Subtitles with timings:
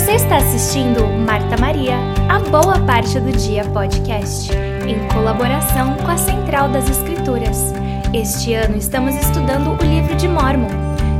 [0.00, 1.96] Você está assistindo Marta Maria,
[2.30, 4.50] a Boa Parte do Dia podcast,
[4.88, 7.74] em colaboração com a Central das Escrituras.
[8.14, 10.70] Este ano estamos estudando o livro de Mormon.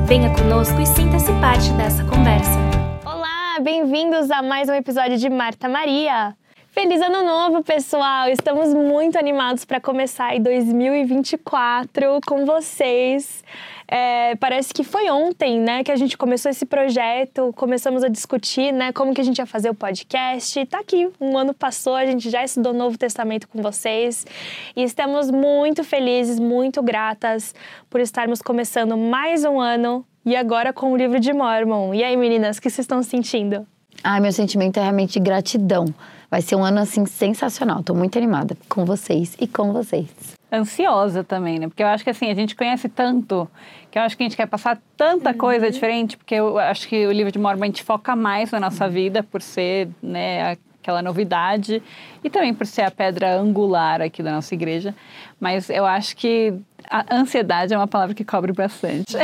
[0.06, 2.58] Venha conosco e sinta-se parte dessa conversa.
[3.04, 6.34] Olá, bem-vindos a mais um episódio de Marta Maria.
[6.82, 8.30] Feliz ano novo, pessoal!
[8.30, 13.44] Estamos muito animados para começar em 2024 com vocês.
[13.86, 18.72] É, parece que foi ontem, né, que a gente começou esse projeto, começamos a discutir,
[18.72, 20.64] né, como que a gente ia fazer o podcast.
[20.64, 24.26] Tá aqui, um ano passou, a gente já estudou o Novo Testamento com vocês
[24.74, 27.54] e estamos muito felizes, muito gratas
[27.90, 31.92] por estarmos começando mais um ano e agora com o livro de Mormon.
[31.92, 33.66] E aí, meninas, o que vocês estão sentindo?
[34.02, 35.94] Ai, meu sentimento é realmente gratidão.
[36.30, 37.82] Vai ser um ano assim sensacional.
[37.82, 40.08] Tô muito animada com vocês e com vocês.
[40.52, 41.66] Ansiosa também, né?
[41.68, 43.48] Porque eu acho que assim, a gente conhece tanto,
[43.90, 45.72] que eu acho que a gente quer passar tanta coisa Uhum.
[45.72, 48.88] diferente, porque eu acho que o livro de Mormon a gente foca mais na nossa
[48.88, 51.82] vida por ser, né, aquela novidade
[52.24, 54.94] e também por ser a pedra angular aqui da nossa igreja.
[55.38, 56.54] Mas eu acho que
[56.90, 59.14] a ansiedade é uma palavra que cobre bastante.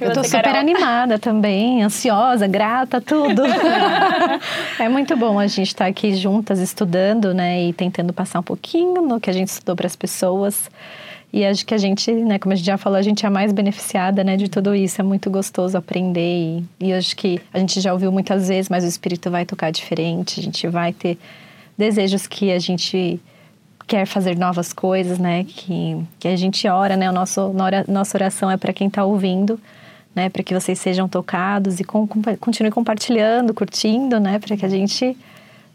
[0.00, 0.58] Eu tô super Carol?
[0.58, 3.42] animada também, ansiosa, grata, tudo.
[4.80, 9.00] é muito bom a gente estar aqui juntas estudando, né, e tentando passar um pouquinho
[9.00, 10.68] no que a gente estudou para as pessoas.
[11.32, 13.30] E acho que a gente, né, como a gente já falou, a gente é a
[13.30, 15.00] mais beneficiada, né, de tudo isso.
[15.00, 18.82] É muito gostoso aprender e, e acho que a gente já ouviu muitas vezes, mas
[18.82, 20.40] o espírito vai tocar diferente.
[20.40, 21.16] A gente vai ter
[21.78, 23.20] desejos que a gente
[23.92, 25.44] quer fazer novas coisas, né?
[25.44, 27.10] Que, que a gente ora, né?
[27.10, 27.54] O nosso,
[27.86, 29.60] nossa oração é para quem está ouvindo,
[30.14, 30.30] né?
[30.30, 34.38] Para que vocês sejam tocados e com, compa- continue compartilhando, curtindo, né?
[34.38, 35.14] Para que a gente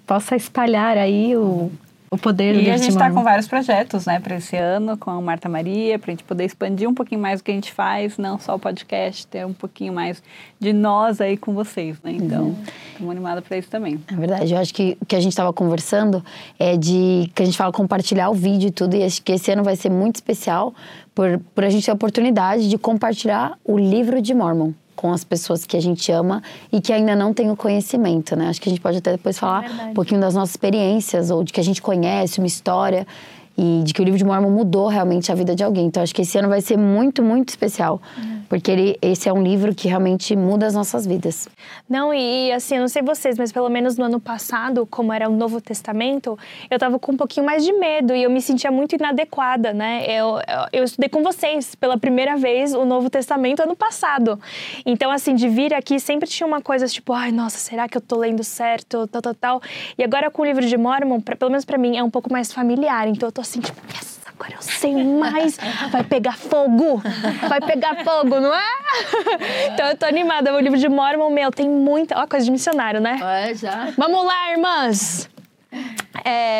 [0.08, 1.72] possa espalhar aí o,
[2.10, 5.12] o poder do E a gente está com vários projetos, né, para esse ano, com
[5.12, 7.72] a Marta Maria, para a gente poder expandir um pouquinho mais o que a gente
[7.72, 10.24] faz, não só o podcast, ter um pouquinho mais
[10.60, 12.12] de nós aí com vocês, né?
[12.12, 12.56] Então,
[12.92, 14.00] estamos animada para isso também.
[14.12, 14.54] É verdade.
[14.54, 16.24] Eu acho que o que a gente estava conversando
[16.58, 18.96] é de que a gente fala compartilhar o vídeo e tudo.
[18.96, 20.74] E acho que esse ano vai ser muito especial
[21.14, 25.24] por, por a gente ter a oportunidade de compartilhar o livro de Mormon com as
[25.24, 26.42] pessoas que a gente ama
[26.74, 28.50] e que ainda não têm o conhecimento, né?
[28.50, 29.92] Acho que a gente pode até depois falar verdade.
[29.92, 33.06] um pouquinho das nossas experiências ou de que a gente conhece uma história
[33.58, 35.86] e de que o livro de Mormon mudou realmente a vida de alguém.
[35.88, 38.02] Então acho que esse ano vai ser muito, muito especial,
[38.50, 41.50] porque ele, esse é um livro que realmente muda as nossas vidas.
[41.90, 45.28] Não, e assim, eu não sei vocês, mas pelo menos no ano passado, como era
[45.30, 46.38] o Novo Testamento,
[46.70, 50.06] eu tava com um pouquinho mais de medo e eu me sentia muito inadequada, né?
[50.08, 54.40] Eu, eu, eu estudei com vocês pela primeira vez o Novo Testamento ano passado.
[54.86, 58.02] Então, assim, de vir aqui sempre tinha uma coisa tipo, ai, nossa, será que eu
[58.02, 59.08] tô lendo certo?
[59.08, 59.62] Tal, tal, tal.
[59.98, 62.32] E agora com o livro de Mormon, pra- pelo menos pra mim, é um pouco
[62.32, 63.08] mais familiar.
[63.08, 65.58] Então eu tô assim, tipo, yes, agora eu sei mais.
[65.90, 67.02] Vai pegar fogo!
[67.48, 68.64] Vai pegar fogo, não é?
[69.74, 70.54] então eu tô animada.
[70.54, 72.20] O livro de Mormon, meu, tem muita.
[72.20, 73.20] Ó, coisa de missionário, né?
[73.22, 73.94] É, já.
[73.98, 75.30] Vamos lá, irmãs!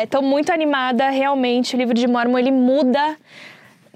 [0.02, 1.74] Estou muito animada, realmente.
[1.74, 3.16] O livro de Mormon ele muda,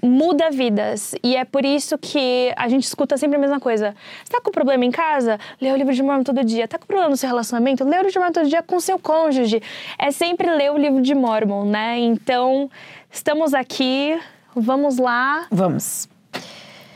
[0.03, 1.15] muda vidas.
[1.23, 3.95] E é por isso que a gente escuta sempre a mesma coisa.
[4.23, 5.39] Você tá com problema em casa?
[5.61, 6.67] Lê o livro de Mormon todo dia.
[6.67, 7.85] Tá com problema no seu relacionamento?
[7.85, 9.61] Lê o livro de Mormon todo dia com seu cônjuge.
[9.97, 11.97] É sempre ler o livro de Mormon, né?
[11.99, 12.69] Então,
[13.09, 14.19] estamos aqui.
[14.53, 15.47] Vamos lá.
[15.49, 16.12] Vamos.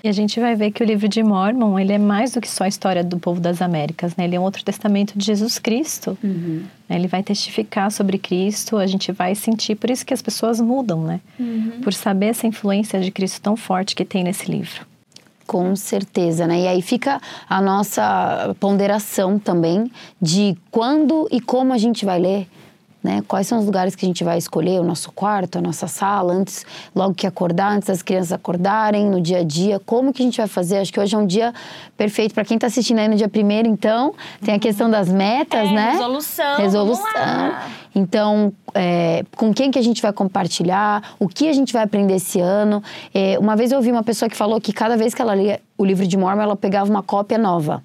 [0.07, 2.49] E a gente vai ver que o livro de Mormon, ele é mais do que
[2.49, 4.23] só a história do povo das Américas, né?
[4.23, 6.17] Ele é um outro testamento de Jesus Cristo.
[6.87, 6.95] Né?
[6.95, 11.03] Ele vai testificar sobre Cristo, a gente vai sentir, por isso que as pessoas mudam,
[11.03, 11.19] né?
[11.83, 14.87] Por saber essa influência de Cristo tão forte que tem nesse livro.
[15.45, 16.61] Com certeza, né?
[16.61, 17.19] E aí fica
[17.49, 19.91] a nossa ponderação também
[20.21, 22.47] de quando e como a gente vai ler,
[23.07, 23.23] né?
[23.25, 26.33] Quais são os lugares que a gente vai escolher, o nosso quarto, a nossa sala,
[26.33, 30.25] antes, logo que acordar, antes das crianças acordarem, no dia a dia, como que a
[30.25, 30.79] gente vai fazer?
[30.79, 31.53] Acho que hoje é um dia
[31.95, 34.13] perfeito para quem está assistindo aí no dia primeiro, então,
[34.43, 35.91] tem a questão das metas, É, né?
[35.91, 37.55] resolução, Resolução.
[37.95, 42.15] Então, é, com quem que a gente vai compartilhar, o que a gente vai aprender
[42.15, 42.83] esse ano.
[43.13, 45.61] É, uma vez eu ouvi uma pessoa que falou que cada vez que ela lia
[45.77, 47.81] o livro de Mormon, ela pegava uma cópia nova.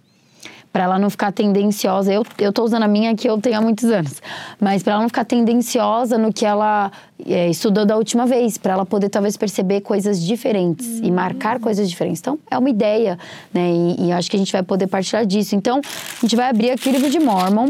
[0.73, 2.13] Para ela não ficar tendenciosa.
[2.13, 4.23] Eu, eu tô usando a minha que eu tenho há muitos anos.
[4.59, 6.91] Mas para ela não ficar tendenciosa no que ela
[7.27, 8.57] é, estudou da última vez.
[8.57, 12.21] Para ela poder talvez perceber coisas diferentes e marcar coisas diferentes.
[12.21, 13.19] Então, é uma ideia,
[13.53, 13.71] né?
[13.71, 15.55] E, e acho que a gente vai poder partilhar disso.
[15.55, 17.69] Então, a gente vai abrir aqui o livro de Mormon.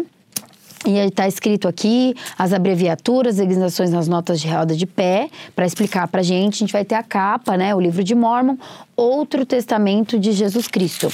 [0.86, 6.08] E está escrito aqui as abreviaturas, designações nas notas de roda de pé, para explicar
[6.08, 6.56] para a gente.
[6.56, 8.56] A gente vai ter a capa, né, o livro de Mormon,
[8.96, 11.08] outro testamento de Jesus Cristo.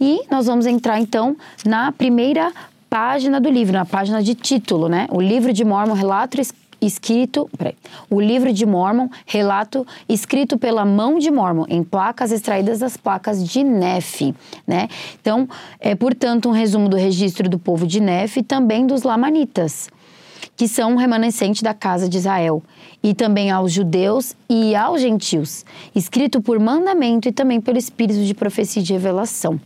[0.00, 2.52] E nós vamos entrar então na primeira
[2.90, 5.06] página do livro, na página de título, né?
[5.10, 6.40] O livro de Mormon, relato,
[6.80, 7.74] escrito, peraí,
[8.10, 13.46] o livro de Mormon, relato escrito pela mão de Mormon, em placas extraídas das placas
[13.46, 14.34] de Nefe,
[14.66, 14.88] né?
[15.20, 15.48] Então,
[15.80, 19.88] é portanto um resumo do registro do povo de Nefe e também dos Lamanitas,
[20.56, 22.62] que são um remanescente da casa de Israel,
[23.02, 25.64] e também aos judeus e aos gentios,
[25.94, 29.60] escrito por mandamento e também pelo espírito de profecia e de revelação.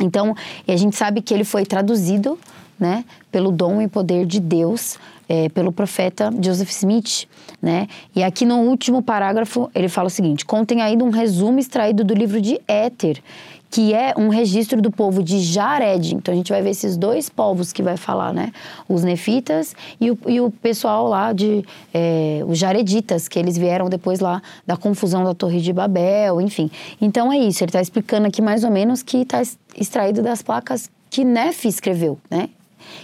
[0.00, 0.34] Então,
[0.66, 2.38] a gente sabe que ele foi traduzido,
[2.78, 4.98] né, pelo dom e poder de Deus
[5.30, 7.28] é, pelo profeta Joseph Smith,
[7.62, 7.86] né?
[8.16, 12.12] E aqui no último parágrafo ele fala o seguinte: contém ainda um resumo extraído do
[12.12, 13.22] livro de Éter,
[13.70, 16.16] que é um registro do povo de Jared.
[16.16, 18.50] Então a gente vai ver esses dois povos que vai falar, né?
[18.88, 23.88] Os nefitas e o, e o pessoal lá de é, os jareditas, que eles vieram
[23.88, 26.68] depois lá da confusão da Torre de Babel, enfim.
[27.00, 29.40] Então é isso, ele está explicando aqui mais ou menos que está
[29.76, 32.48] extraído das placas que Nefe escreveu, né?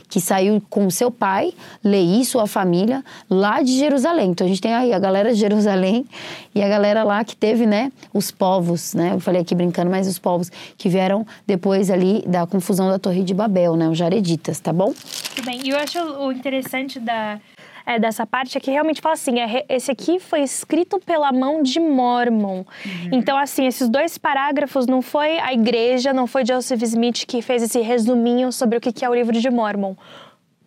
[0.08, 1.52] Que saiu com seu pai,
[1.82, 4.30] Lei, sua família, lá de Jerusalém.
[4.30, 6.06] Então a gente tem aí a galera de Jerusalém
[6.54, 9.12] e a galera lá que teve, né, os povos, né?
[9.14, 13.22] Eu falei aqui brincando, mas os povos que vieram depois ali da confusão da Torre
[13.22, 14.92] de Babel, né, os jareditas, tá bom?
[15.34, 15.60] Tudo bem.
[15.64, 17.38] E eu acho o interessante da
[17.86, 21.62] é, dessa parte é que realmente fala assim: é, esse aqui foi escrito pela mão
[21.62, 22.64] de Mormon.
[22.84, 23.10] Uhum.
[23.12, 27.62] Então, assim, esses dois parágrafos não foi a igreja, não foi Joseph Smith que fez
[27.62, 29.94] esse resuminho sobre o que é o livro de Mormon.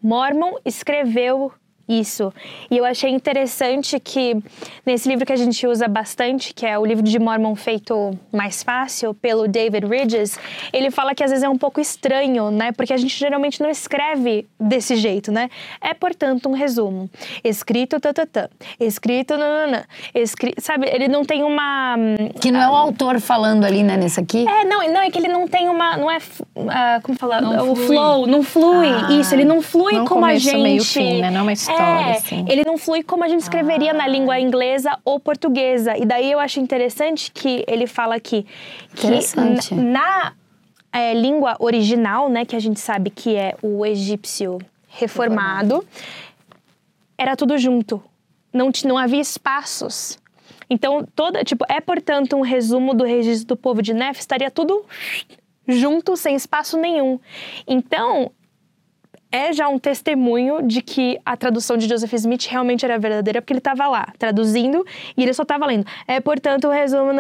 [0.01, 1.51] Mormon escreveu
[1.89, 2.31] isso.
[2.69, 4.38] E eu achei interessante que
[4.86, 8.62] nesse livro que a gente usa bastante, que é o livro de Mormon feito mais
[8.62, 10.39] fácil, pelo David Ridges,
[10.71, 12.71] ele fala que às vezes é um pouco estranho, né?
[12.71, 15.50] Porque a gente geralmente não escreve desse jeito, né?
[15.81, 17.09] É, portanto, um resumo.
[17.44, 18.47] Escrito tatatã,
[18.80, 19.83] escrito nananã,
[20.13, 20.88] escrito, sabe?
[20.88, 21.95] Ele não tem uma...
[22.39, 24.47] Que não é o autor falando ali, né, nesse aqui?
[24.47, 27.42] É, não, não é que ele não tem uma, não é, uh, como falar?
[27.42, 27.88] Não o flui.
[27.88, 30.62] flow, não flui, ah, isso, ele não flui não como a gente...
[30.62, 31.31] meio fim, né?
[31.31, 32.45] Não é uma história história, é, assim.
[32.47, 33.93] Ele não flui como a gente escreveria ah.
[33.93, 35.97] na língua inglesa ou portuguesa.
[35.97, 38.45] E daí eu acho interessante que ele fala aqui
[38.95, 40.33] que na
[40.91, 45.85] é, língua original, né, que a gente sabe que é o egípcio reformado,
[47.17, 48.01] era tudo junto.
[48.51, 50.17] Não, não havia espaços.
[50.69, 54.85] Então, toda, tipo, é portanto um resumo do registro do povo de Nef, estaria tudo
[55.67, 57.19] junto, sem espaço nenhum.
[57.67, 58.31] Então,
[59.31, 63.53] é já um testemunho de que a tradução de Joseph Smith realmente era verdadeira, porque
[63.53, 64.85] ele estava lá traduzindo
[65.15, 65.85] e ele só estava lendo.
[66.07, 67.11] É, portanto, o resumo.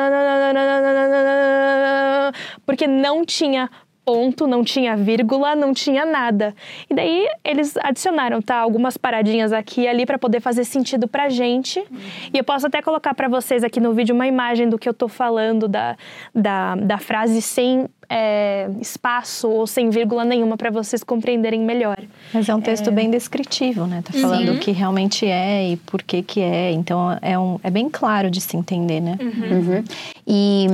[2.65, 3.69] Porque não tinha
[4.09, 6.55] ponto, não tinha vírgula, não tinha nada.
[6.89, 11.29] E daí eles adicionaram, tá, algumas paradinhas aqui e ali para poder fazer sentido pra
[11.29, 11.79] gente.
[11.79, 11.97] Uhum.
[12.33, 14.95] E eu posso até colocar para vocês aqui no vídeo uma imagem do que eu
[14.95, 15.95] tô falando da,
[16.33, 21.97] da, da frase sem é, espaço ou sem vírgula nenhuma para vocês compreenderem melhor.
[22.33, 22.91] Mas é um texto é...
[22.91, 24.01] bem descritivo, né?
[24.03, 24.55] Tá falando uhum.
[24.55, 26.71] o que realmente é e por que que é.
[26.71, 29.17] Então é, um, é bem claro de se entender, né?
[29.21, 29.57] Uhum.
[29.57, 29.83] Uhum.
[30.25, 30.67] E,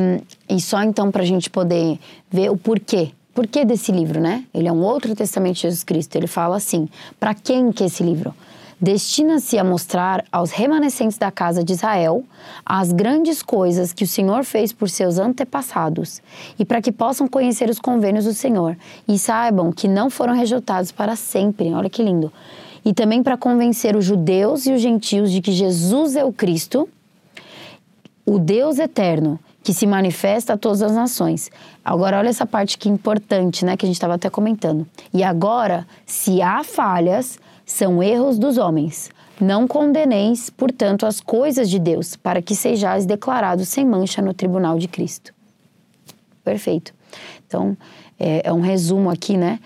[0.50, 2.00] e só então para a gente poder
[2.32, 4.46] ver o porquê por que desse livro, né?
[4.54, 6.16] Ele é um outro testamento de Jesus Cristo.
[6.16, 6.88] Ele fala assim:
[7.20, 8.34] para quem que é esse livro?
[8.80, 12.26] Destina-se a mostrar aos remanescentes da casa de Israel
[12.66, 16.22] as grandes coisas que o Senhor fez por seus antepassados
[16.60, 18.78] e para que possam conhecer os convênios do Senhor
[19.08, 21.74] e saibam que não foram rejeitados para sempre.
[21.74, 22.32] Olha que lindo.
[22.84, 26.88] E também para convencer os judeus e os gentios de que Jesus é o Cristo,
[28.26, 31.50] o Deus eterno, que se manifesta a todas as nações.
[31.84, 34.86] Agora, olha essa parte que é importante, né, que a gente estava até comentando.
[35.14, 39.10] E agora, se há falhas, são erros dos homens.
[39.40, 44.80] Não condeneis, portanto, as coisas de Deus, para que sejais declarados sem mancha no tribunal
[44.80, 45.34] de Cristo.
[46.44, 46.94] Perfeito.
[47.46, 47.76] Então,
[48.20, 49.60] é, é um resumo aqui, né,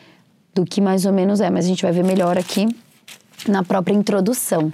[0.54, 2.68] do que mais ou menos é, mas a gente vai ver melhor aqui
[3.48, 4.72] na própria introdução.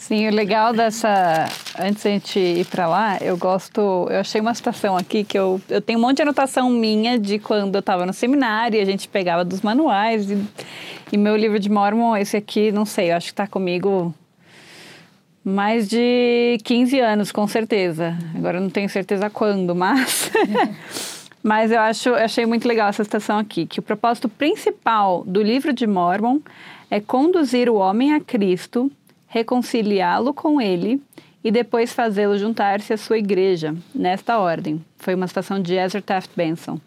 [0.00, 1.44] Sim, o legal dessa.
[1.78, 4.08] Antes a gente ir para lá, eu gosto.
[4.10, 7.38] Eu achei uma situação aqui que eu, eu tenho um monte de anotação minha de
[7.38, 10.30] quando eu estava no seminário e a gente pegava dos manuais.
[10.30, 10.42] E,
[11.12, 14.14] e meu livro de Mormon, esse aqui, não sei, eu acho que está comigo
[15.44, 18.16] mais de 15 anos, com certeza.
[18.34, 20.32] Agora eu não tenho certeza quando, mas.
[21.44, 25.42] mas eu acho, eu achei muito legal essa citação aqui, que o propósito principal do
[25.42, 26.38] livro de Mormon
[26.90, 28.90] é conduzir o homem a Cristo
[29.30, 31.00] reconciliá-lo com ele
[31.42, 34.84] e depois fazê-lo juntar-se à sua igreja, nesta ordem.
[34.98, 36.78] Foi uma citação de Ezra Taft Benson.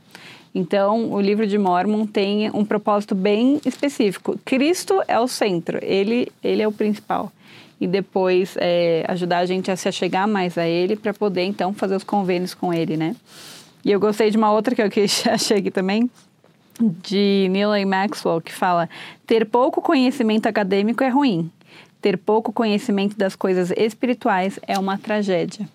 [0.54, 4.38] Então, o livro de Mormon tem um propósito bem específico.
[4.46, 7.32] Cristo é o centro, ele, ele é o principal.
[7.82, 11.74] E depois é, ajudar a gente a se achegar mais a ele para poder, então,
[11.74, 13.16] fazer os convênios com ele, né?
[13.84, 16.10] E eu gostei de uma outra que eu achei aqui também,
[16.80, 17.86] de Neil A.
[17.86, 18.88] Maxwell, que fala:
[19.26, 21.50] ter pouco conhecimento acadêmico é ruim,
[22.04, 25.66] ter pouco conhecimento das coisas espirituais é uma tragédia.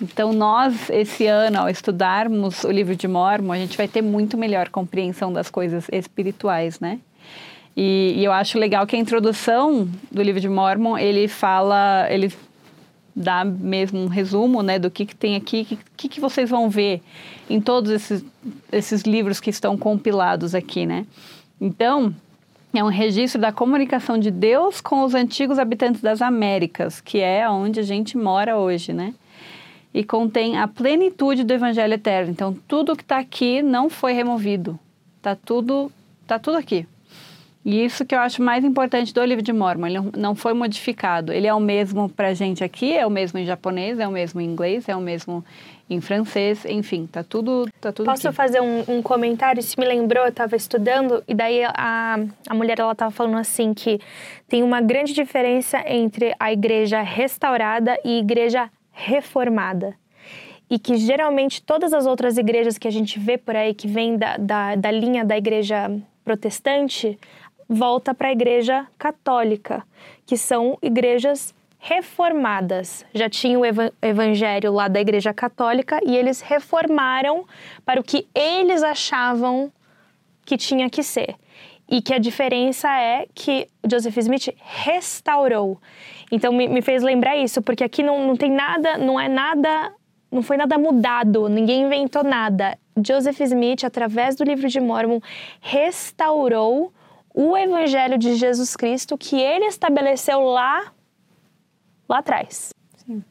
[0.00, 4.38] Então, nós, esse ano, ao estudarmos o livro de Mormon, a gente vai ter muito
[4.38, 7.00] melhor compreensão das coisas espirituais, né?
[7.76, 12.32] E, e, eu acho legal que a introdução do livro de Mormon, ele fala, ele
[13.14, 16.70] dá mesmo um resumo, né, do que, que tem aqui, o que, que vocês vão
[16.70, 17.02] ver
[17.50, 18.24] em todos esses,
[18.70, 21.04] esses livros que estão compilados aqui, né?
[21.60, 22.14] Então,
[22.78, 27.48] é um registro da comunicação de Deus com os antigos habitantes das Américas, que é
[27.48, 29.14] onde a gente mora hoje, né?
[29.92, 32.30] E contém a plenitude do Evangelho Eterno.
[32.30, 34.78] Então, tudo que está aqui não foi removido.
[35.18, 35.90] Está tudo,
[36.26, 36.86] tá tudo aqui.
[37.64, 41.32] E isso que eu acho mais importante do livro de Mormon, ele não foi modificado.
[41.32, 44.10] Ele é o mesmo para a gente aqui, é o mesmo em japonês, é o
[44.10, 45.42] mesmo em inglês, é o mesmo
[45.88, 48.36] em francês, enfim, tá tudo, tá tudo Posso aqui.
[48.36, 49.60] fazer um, um, comentário?
[49.60, 53.74] Isso me lembrou, eu estava estudando e daí a, a mulher ela estava falando assim
[53.74, 54.00] que
[54.48, 59.94] tem uma grande diferença entre a igreja restaurada e igreja reformada
[60.70, 64.16] e que geralmente todas as outras igrejas que a gente vê por aí que vêm
[64.16, 65.90] da, da, da linha da igreja
[66.24, 67.18] protestante
[67.68, 69.82] volta para a Igreja Católica,
[70.26, 71.53] que são igrejas
[71.86, 73.04] reformadas.
[73.12, 73.62] Já tinha o
[74.00, 77.44] evangelho lá da Igreja Católica e eles reformaram
[77.84, 79.70] para o que eles achavam
[80.46, 81.34] que tinha que ser.
[81.86, 85.78] E que a diferença é que Joseph Smith restaurou.
[86.32, 89.92] Então me, me fez lembrar isso, porque aqui não, não tem nada, não é nada,
[90.32, 92.78] não foi nada mudado, ninguém inventou nada.
[92.96, 95.20] Joseph Smith, através do livro de Mormon,
[95.60, 96.90] restaurou
[97.34, 100.94] o evangelho de Jesus Cristo que ele estabeleceu lá
[102.08, 102.70] lá atrás.
[102.96, 103.22] Sim.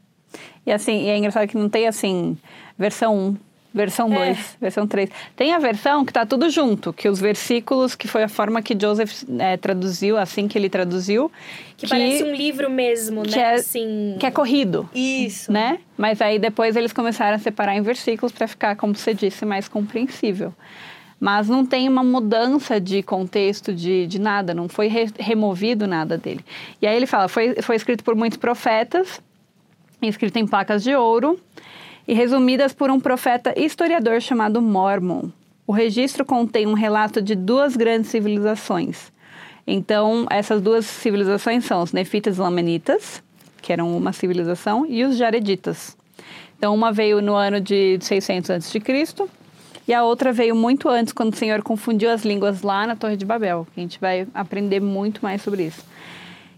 [0.66, 2.38] E assim, e é engraçado que não tem assim
[2.78, 3.38] versão 1,
[3.74, 4.44] versão 2, é.
[4.62, 5.10] versão 3.
[5.36, 8.78] Tem a versão que está tudo junto, que os versículos, que foi a forma que
[8.80, 11.32] Joseph é, traduziu, assim que ele traduziu.
[11.76, 13.42] Que, que, parece um livro mesmo, que né?
[13.42, 14.16] É, assim...
[14.20, 14.90] Que é corrido.
[14.94, 15.52] Isso.
[15.52, 15.80] Né?
[15.98, 19.68] Mas aí depois eles começaram a separar em versículos para ficar, como você disse, mais
[19.68, 20.54] compreensível
[21.24, 26.18] mas não tem uma mudança de contexto de, de nada, não foi re, removido nada
[26.18, 26.44] dele.
[26.82, 29.22] E aí ele fala, foi, foi escrito por muitos profetas,
[30.02, 31.40] escrito em placas de ouro
[32.06, 35.30] e resumidas por um profeta historiador chamado Mormon.
[35.66, 39.10] O registro contém um relato de duas grandes civilizações.
[39.66, 43.24] Então, essas duas civilizações são os Nefitas Lamanitas,
[43.62, 45.96] que eram uma civilização, e os Jareditas.
[46.58, 48.82] Então, uma veio no ano de 600 a.C.,
[49.88, 53.18] e a outra veio muito antes, quando o Senhor confundiu as línguas lá na Torre
[53.18, 53.68] de Babel.
[53.76, 55.84] A gente vai aprender muito mais sobre isso.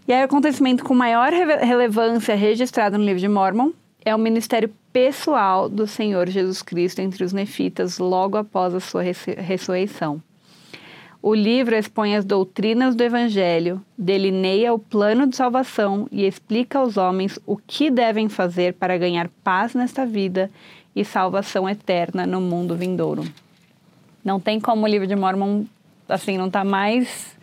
[0.06, 3.72] E aí, o acontecimento com maior relevância registrado no livro de Mormon
[4.04, 9.02] é o ministério pessoal do Senhor Jesus Cristo entre os nefitas logo após a sua
[9.02, 10.22] ressurreição.
[11.20, 16.96] O livro expõe as doutrinas do Evangelho, delineia o plano de salvação e explica aos
[16.96, 20.52] homens o que devem fazer para ganhar paz nesta vida
[20.96, 23.22] e salvação eterna no mundo vindouro.
[24.24, 25.64] Não tem como o livro de Mormon,
[26.08, 27.36] assim, não está mais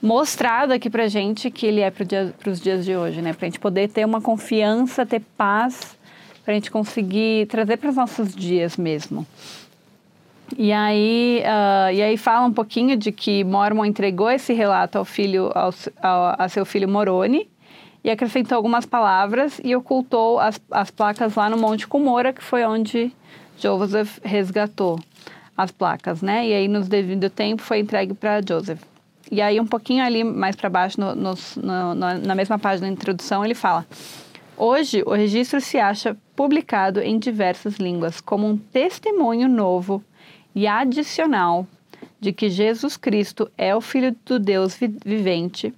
[0.00, 3.32] mostrado aqui pra gente que ele é para dia, os dias de hoje, né?
[3.32, 5.98] Pra gente poder ter uma confiança, ter paz,
[6.44, 9.26] pra gente conseguir trazer para os nossos dias mesmo.
[10.56, 15.04] E aí, uh, e aí fala um pouquinho de que Mormon entregou esse relato ao
[15.04, 17.48] filho, ao, ao, a seu filho Moroni,
[18.02, 22.64] e acrescentou algumas palavras e ocultou as, as placas lá no Monte Cumora, que foi
[22.64, 23.12] onde
[23.58, 24.98] Joseph resgatou
[25.56, 26.46] as placas, né?
[26.46, 28.80] E aí, nos devido tempo, foi entregue para Joseph.
[29.30, 32.92] E aí, um pouquinho ali mais para baixo, no, no, no, na mesma página da
[32.92, 33.84] introdução, ele fala:
[34.56, 40.02] Hoje, o registro se acha publicado em diversas línguas como um testemunho novo
[40.54, 41.66] e adicional
[42.20, 45.74] de que Jesus Cristo é o Filho do Deus vivente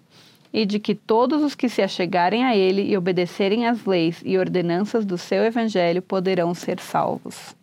[0.52, 4.36] e de que todos os que se achegarem a ele e obedecerem às leis e
[4.36, 7.54] ordenanças do seu evangelho poderão ser salvos.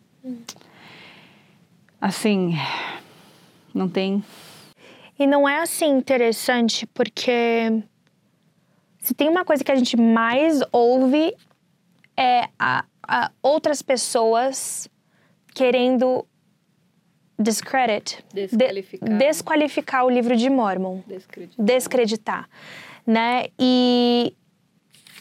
[1.99, 2.55] Assim,
[3.73, 4.23] não tem.
[5.19, 7.83] E não é assim interessante, porque
[8.99, 11.35] se tem uma coisa que a gente mais ouve
[12.15, 14.87] é a, a outras pessoas
[15.53, 16.25] querendo
[17.39, 19.09] discredit, desqualificar.
[19.09, 22.49] De, desqualificar o livro de Mormon, descreditar, descreditar
[23.07, 23.45] né?
[23.57, 24.35] E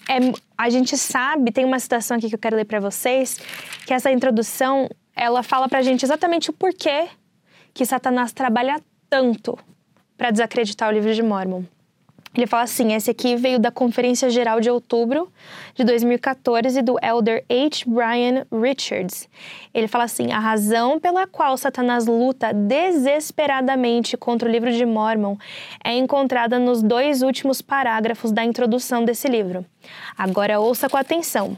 [0.08, 3.38] é, a gente sabe, tem uma citação aqui que eu quero ler para vocês,
[3.86, 7.08] que essa introdução ela fala para a gente exatamente o porquê
[7.72, 9.56] que Satanás trabalha tanto
[10.16, 11.64] para desacreditar o livro de Mormon.
[12.36, 15.32] Ele fala assim: esse aqui veio da Conferência Geral de Outubro
[15.74, 17.84] de 2014 do elder H.
[17.86, 19.28] Brian Richards.
[19.72, 25.36] Ele fala assim: a razão pela qual Satanás luta desesperadamente contra o livro de Mormon
[25.82, 29.64] é encontrada nos dois últimos parágrafos da introdução desse livro.
[30.16, 31.56] Agora ouça com atenção.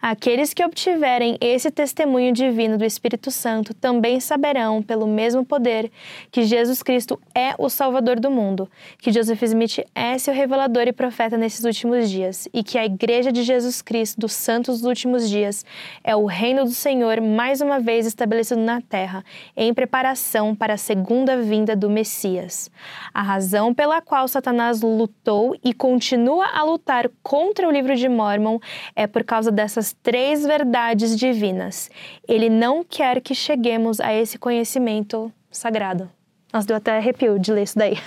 [0.00, 5.90] Aqueles que obtiverem esse testemunho divino do Espírito Santo também saberão, pelo mesmo poder,
[6.30, 10.92] que Jesus Cristo é o Salvador do mundo, que Joseph Smith é seu revelador e
[10.92, 15.28] profeta nesses últimos dias, e que a Igreja de Jesus Cristo dos Santos dos últimos
[15.28, 15.64] dias
[16.04, 19.24] é o reino do Senhor mais uma vez estabelecido na terra,
[19.56, 22.70] em preparação para a segunda vinda do Messias.
[23.12, 28.58] A razão pela qual Satanás lutou e continua a lutar contra o livro de Mormon
[28.94, 31.90] é por causa dessas três verdades divinas.
[32.26, 36.10] Ele não quer que cheguemos a esse conhecimento sagrado.
[36.52, 37.98] Nossa, deu até arrepio de ler isso daí.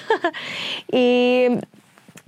[0.91, 1.59] e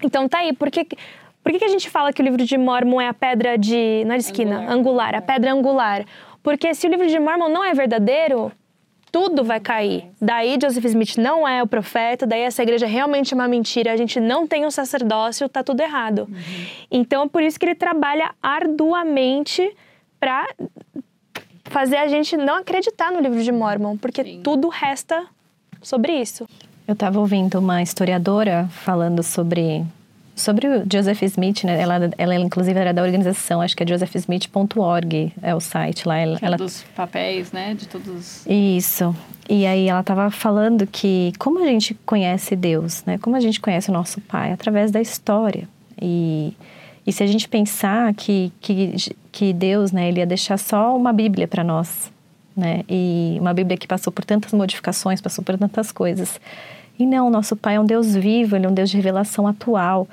[0.03, 3.07] então tá aí, por que, que a gente fala que o livro de Mormon é
[3.07, 4.03] a pedra de.
[4.05, 6.05] Não é de esquina, angular, angular a pedra angular?
[6.43, 8.51] Porque se o livro de Mormon não é verdadeiro,
[9.11, 10.05] tudo vai cair.
[10.21, 13.97] Daí Joseph Smith não é o profeta, daí essa igreja realmente é uma mentira, a
[13.97, 16.27] gente não tem um sacerdócio, tá tudo errado.
[16.29, 16.65] Uhum.
[16.89, 19.75] Então, por isso que ele trabalha arduamente
[20.19, 20.47] para
[21.65, 24.41] fazer a gente não acreditar no livro de Mormon, porque Sim.
[24.43, 25.25] tudo resta
[25.81, 26.47] sobre isso.
[26.87, 29.83] Eu estava ouvindo uma historiadora falando sobre
[30.35, 31.79] Sobre o Joseph Smith, né?
[31.79, 36.17] Ela, ela inclusive era da organização, acho que é josephsmith.org, é o site lá.
[36.17, 36.57] Ela, ela...
[36.57, 37.73] Dos papéis, né?
[37.73, 38.45] De todos.
[38.47, 39.15] Isso.
[39.49, 43.17] E aí ela estava falando que como a gente conhece Deus, né?
[43.17, 45.67] Como a gente conhece o nosso Pai através da história.
[46.01, 46.53] E,
[47.05, 48.95] e se a gente pensar que, que,
[49.31, 50.07] que Deus, né?
[50.07, 52.11] Ele ia deixar só uma Bíblia para nós,
[52.55, 52.83] né?
[52.89, 56.39] E uma Bíblia que passou por tantas modificações, passou por tantas coisas.
[57.01, 60.07] E não, nosso Pai é um Deus vivo, ele é um Deus de revelação atual.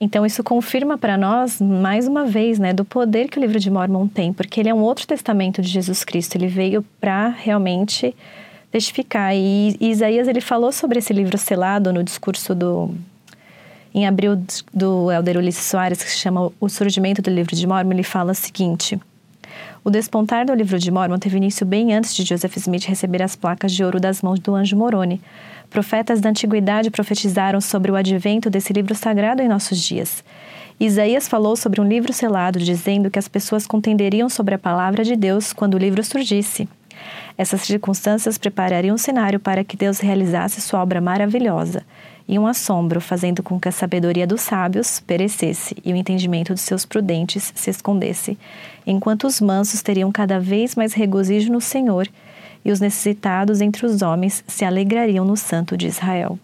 [0.00, 3.70] Então isso confirma para nós mais uma vez, né, do poder que o livro de
[3.70, 6.36] Mormon tem, porque ele é um outro testamento de Jesus Cristo.
[6.36, 8.16] Ele veio para realmente
[8.72, 9.34] testificar.
[9.34, 12.90] E, e Isaías ele falou sobre esse livro selado no discurso do
[13.94, 17.92] em abril do Elder Ulisses Soares, que se chama O Surgimento do Livro de Mormon,
[17.92, 18.98] ele fala o seguinte:
[19.84, 23.36] O despontar do livro de Mormon teve início bem antes de Joseph Smith receber as
[23.36, 25.20] placas de ouro das mãos do anjo Moroni
[25.74, 30.22] Profetas da antiguidade profetizaram sobre o advento desse livro sagrado em nossos dias.
[30.78, 35.16] Isaías falou sobre um livro selado, dizendo que as pessoas contenderiam sobre a palavra de
[35.16, 36.68] Deus quando o livro surgisse.
[37.36, 41.82] Essas circunstâncias preparariam um cenário para que Deus realizasse sua obra maravilhosa,
[42.28, 46.62] e um assombro, fazendo com que a sabedoria dos sábios perecesse e o entendimento dos
[46.62, 48.38] seus prudentes se escondesse,
[48.86, 52.08] enquanto os mansos teriam cada vez mais regozijo no Senhor
[52.64, 56.38] e os necessitados entre os homens se alegrariam no santo de Israel.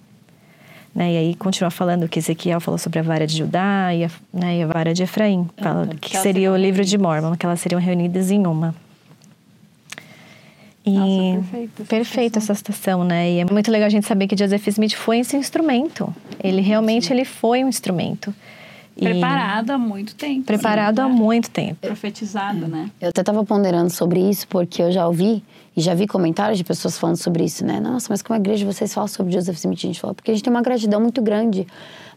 [0.94, 1.12] Né?
[1.12, 4.58] E aí continua falando que Ezequiel falou sobre a vara de Judá e a, né,
[4.58, 7.60] e a vara de Efraim, fala que, que seria o livro de Mormon, que elas
[7.60, 8.74] seriam reunidas em uma.
[10.84, 13.30] E Nossa, perfeito, perfeito essa citação, né?
[13.30, 16.12] E é muito legal a gente saber que Joseph Smith foi esse instrumento.
[16.42, 17.14] Ele realmente Sim.
[17.14, 18.34] ele foi um instrumento.
[18.98, 20.44] Preparado há muito tempo.
[20.44, 21.80] Preparado há muito tempo.
[21.80, 22.90] Profetizado, né?
[23.00, 25.42] Eu até estava ponderando sobre isso, porque eu já ouvi
[25.76, 27.78] e já vi comentários de pessoas falando sobre isso, né?
[27.80, 29.78] Nossa, mas como a igreja vocês falam sobre Joseph Smith?
[29.78, 31.66] A gente fala, porque a gente tem uma gratidão muito grande.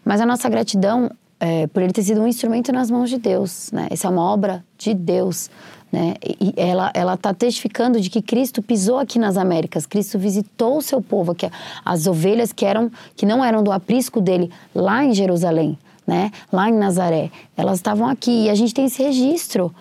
[0.03, 3.71] Mas a nossa gratidão é por ele ter sido um instrumento nas mãos de Deus,
[3.71, 3.87] né?
[3.91, 5.49] Essa é uma obra de Deus.
[5.91, 6.15] Né?
[6.23, 10.81] E ela ela está testificando de que Cristo pisou aqui nas Américas, Cristo visitou o
[10.81, 11.47] seu povo, que
[11.85, 16.31] as ovelhas que eram que não eram do aprisco dele lá em Jerusalém, né?
[16.51, 19.73] Lá em Nazaré, elas estavam aqui e a gente tem esse registro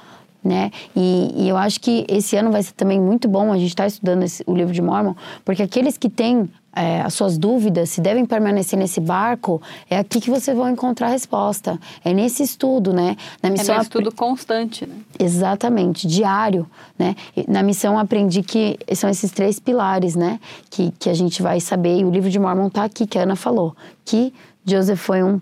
[0.44, 0.70] né?
[0.94, 3.84] E, e, eu acho que esse ano vai ser também muito bom a gente estar
[3.84, 7.90] tá estudando esse, o livro de Mormon, porque aqueles que têm é, as suas dúvidas,
[7.90, 11.78] se devem permanecer nesse barco, é aqui que você vai encontrar a resposta.
[12.04, 13.16] É nesse estudo, né?
[13.42, 14.94] Na missão é um estudo constante, né?
[15.18, 16.66] Exatamente, diário,
[16.98, 17.14] né?
[17.46, 20.40] Na missão aprendi que são esses três pilares, né?
[20.70, 23.22] Que, que a gente vai saber, e o livro de Mormon está aqui, que a
[23.22, 24.32] Ana falou, que
[24.64, 25.40] Joseph foi um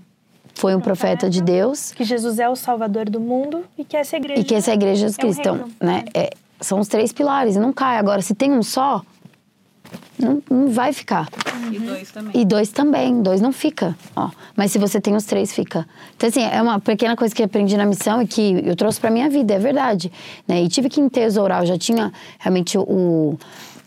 [0.55, 1.93] foi um profeta de Deus.
[1.93, 4.41] Que Jesus é o Salvador do mundo e que essa igreja.
[4.41, 5.49] E que essa igreja é Jesus Cristo.
[5.49, 6.05] É então, né?
[6.15, 7.97] É, são os três pilares, não cai.
[7.99, 9.03] Agora, se tem um só,
[10.19, 11.29] não, não vai ficar.
[11.55, 11.73] Uhum.
[11.73, 12.33] E dois também.
[12.35, 13.23] E dois também.
[13.23, 13.97] Dois não fica.
[14.15, 14.31] Ó.
[14.55, 15.87] Mas se você tem os três, fica.
[16.17, 19.11] Então, assim, é uma pequena coisa que aprendi na missão e que eu trouxe pra
[19.11, 20.13] minha vida, é verdade.
[20.47, 20.63] Né?
[20.63, 21.63] E tive que entesourar.
[21.63, 23.39] Eu já tinha realmente o,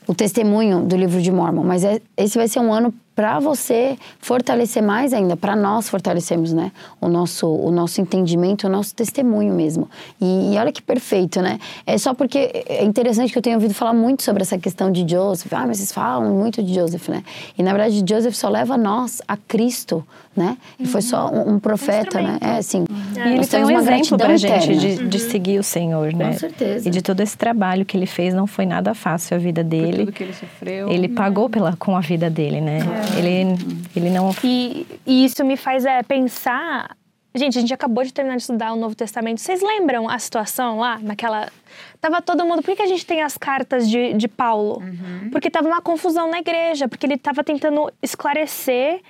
[0.07, 1.63] o testemunho do livro de Mormon.
[1.63, 6.51] Mas é, esse vai ser um ano para você fortalecer mais ainda, para nós fortalecermos,
[6.51, 9.89] né, o nosso, o nosso entendimento, o nosso testemunho mesmo.
[10.19, 11.59] E, e, olha que perfeito, né?
[11.85, 15.07] É só porque é interessante que eu tenho ouvido falar muito sobre essa questão de
[15.07, 15.51] Joseph.
[15.53, 17.23] Ah, mas vocês falam muito de Joseph, né?
[17.57, 20.57] E na verdade Joseph só leva nós a Cristo, né?
[20.79, 22.37] E foi só um, um profeta, um né?
[22.41, 22.85] É assim.
[23.15, 26.31] E ele foi um exemplo para gente de, de, seguir o Senhor, né?
[26.33, 26.87] Com certeza.
[26.87, 29.91] E de todo esse trabalho que ele fez, não foi nada fácil a vida dele.
[29.91, 30.89] Por tudo que ele sofreu.
[30.89, 32.79] Ele pagou pela, com a vida dele, né?
[32.79, 33.02] É.
[33.17, 33.57] Ele,
[33.95, 34.31] ele não.
[34.43, 36.95] E, e isso me faz é, pensar
[37.35, 39.41] Gente, a gente acabou de terminar de estudar o Novo Testamento.
[39.41, 41.51] Vocês lembram a situação lá, naquela.
[41.99, 42.61] Tava todo mundo.
[42.61, 44.79] Por que a gente tem as cartas de, de Paulo?
[44.79, 45.31] Uhum.
[45.31, 49.01] Porque tava uma confusão na igreja, porque ele tava tentando esclarecer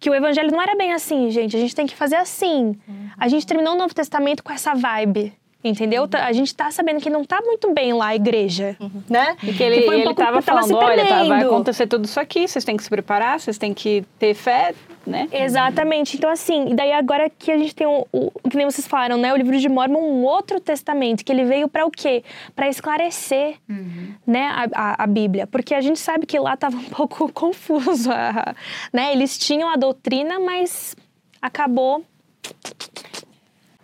[0.00, 1.54] que o evangelho não era bem assim, gente.
[1.54, 2.78] A gente tem que fazer assim.
[2.88, 3.10] Uhum.
[3.18, 5.34] A gente terminou o Novo Testamento com essa vibe.
[5.68, 6.02] Entendeu?
[6.02, 6.08] Uhum.
[6.12, 9.02] A gente tá sabendo que não tá muito bem lá a igreja, uhum.
[9.08, 9.36] né?
[9.42, 12.20] E que ele, que um ele tava falando, tava olha, tá, vai acontecer tudo isso
[12.20, 14.74] aqui, vocês têm que se preparar, vocês têm que ter fé,
[15.06, 15.28] né?
[15.32, 16.16] Exatamente.
[16.16, 19.16] Então, assim, e daí agora que a gente tem o, o que nem vocês falaram,
[19.16, 19.32] né?
[19.32, 22.24] O livro de Mormon, um outro testamento, que ele veio para o quê?
[22.54, 24.14] Para esclarecer, uhum.
[24.26, 25.46] né, a, a, a, Bíblia.
[25.46, 28.10] Porque a gente sabe que lá tava um pouco confuso,
[28.92, 29.12] né?
[29.12, 30.96] Eles tinham a doutrina, mas
[31.40, 32.04] acabou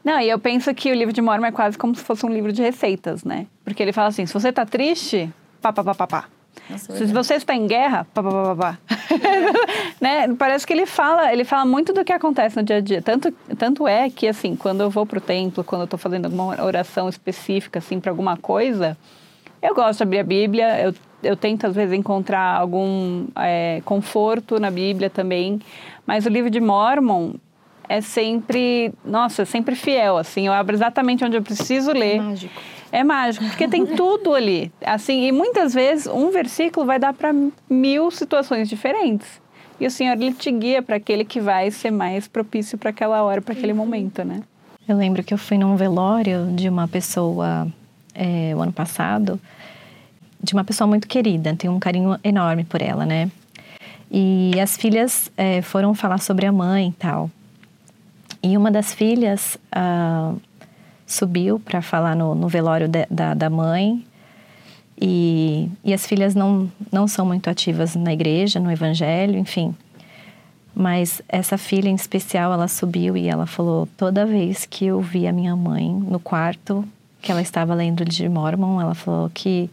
[0.05, 2.29] não, e eu penso que o livro de Mormon é quase como se fosse um
[2.29, 3.47] livro de receitas, né?
[3.65, 6.25] Porque ele fala assim: se você tá triste, pá, pá, pá, pá, pá.
[6.69, 8.79] Nossa, se você está em guerra, pá, pá, pá, pá,
[10.01, 10.35] né?
[10.35, 13.01] Parece que ele fala, ele fala muito do que acontece no dia a dia.
[13.01, 16.63] Tanto, tanto é que, assim, quando eu vou pro templo, quando eu tô fazendo alguma
[16.63, 18.97] oração específica, assim, para alguma coisa,
[19.61, 24.59] eu gosto de abrir a Bíblia, eu, eu tento, às vezes, encontrar algum é, conforto
[24.59, 25.61] na Bíblia também.
[26.05, 27.35] Mas o livro de Mormon,
[27.93, 32.17] é sempre, nossa, é sempre fiel, assim, eu abro exatamente onde eu preciso ler.
[32.17, 32.63] É mágico.
[32.91, 34.73] É mágico, porque tem tudo ali.
[34.83, 37.35] Assim, e muitas vezes um versículo vai dar para
[37.69, 39.29] mil situações diferentes.
[39.79, 43.23] E o Senhor ele te guia para aquele que vai ser mais propício para aquela
[43.23, 44.41] hora, para aquele momento, né?
[44.89, 47.69] Eu lembro que eu fui num velório de uma pessoa
[48.15, 49.39] é, o ano passado,
[50.43, 53.31] de uma pessoa muito querida, tenho um carinho enorme por ela, né?
[54.11, 57.31] E as filhas é, foram falar sobre a mãe e tal.
[58.43, 60.41] E uma das filhas uh,
[61.07, 64.05] subiu para falar no, no velório de, da, da mãe.
[65.01, 69.75] E, e as filhas não, não são muito ativas na igreja, no evangelho, enfim.
[70.75, 75.27] Mas essa filha em especial, ela subiu e ela falou: toda vez que eu vi
[75.27, 76.85] a minha mãe no quarto,
[77.21, 79.69] que ela estava lendo de Mormon, ela falou que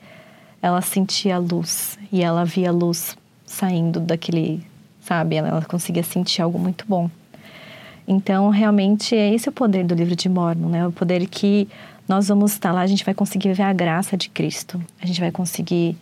[0.62, 4.62] ela sentia luz e ela via luz saindo daquele,
[5.02, 5.36] sabe?
[5.36, 7.10] Ela, ela conseguia sentir algo muito bom.
[8.12, 10.88] Então, realmente, é esse o poder do livro de Mormon, né?
[10.88, 11.70] O poder que
[12.08, 14.82] nós vamos estar lá, a gente vai conseguir ver a graça de Cristo.
[15.00, 15.96] A gente vai conseguir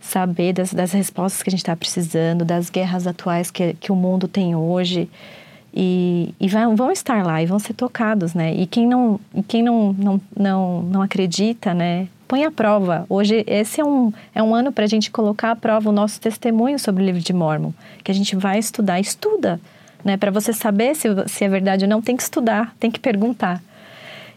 [0.00, 3.94] saber das, das respostas que a gente está precisando, das guerras atuais que, que o
[3.94, 5.10] mundo tem hoje.
[5.74, 8.54] E, e vão, vão, estar lá e vão ser tocados, né?
[8.54, 12.08] E quem não, e quem não, não, não, não acredita, né?
[12.26, 13.04] Põe a prova.
[13.10, 16.18] Hoje, esse é um, é um ano para a gente colocar à prova o nosso
[16.18, 17.72] testemunho sobre o livro de Mormon.
[18.02, 18.98] Que a gente vai estudar.
[18.98, 19.60] Estuda!
[20.04, 20.16] Né?
[20.16, 23.62] Para você saber se, se é verdade ou não, tem que estudar, tem que perguntar.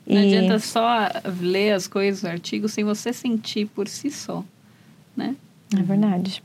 [0.05, 0.37] Não e...
[0.37, 1.09] adianta só
[1.41, 4.43] ler as coisas, o artigo, sem você sentir por si só,
[5.15, 5.35] né?
[5.75, 6.43] É verdade.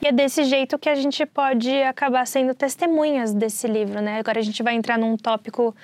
[0.00, 4.18] E é desse jeito que a gente pode acabar sendo testemunhas desse livro, né?
[4.18, 5.74] Agora a gente vai entrar num tópico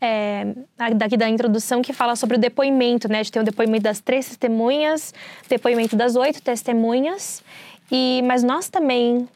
[0.00, 0.54] é,
[0.96, 3.20] daqui da introdução que fala sobre o depoimento, né?
[3.20, 5.14] A gente tem o depoimento das três testemunhas,
[5.48, 7.44] depoimento das oito testemunhas,
[7.92, 9.28] e mas nós também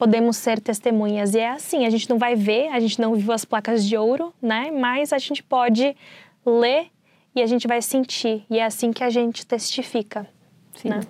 [0.00, 1.34] podemos ser testemunhas.
[1.34, 3.98] E é assim, a gente não vai ver, a gente não viu as placas de
[3.98, 4.70] ouro, né?
[4.70, 5.94] Mas a gente pode
[6.44, 6.86] ler
[7.36, 8.42] e a gente vai sentir.
[8.48, 10.26] E é assim que a gente testifica.
[10.74, 10.88] Sim.
[10.88, 11.00] Né?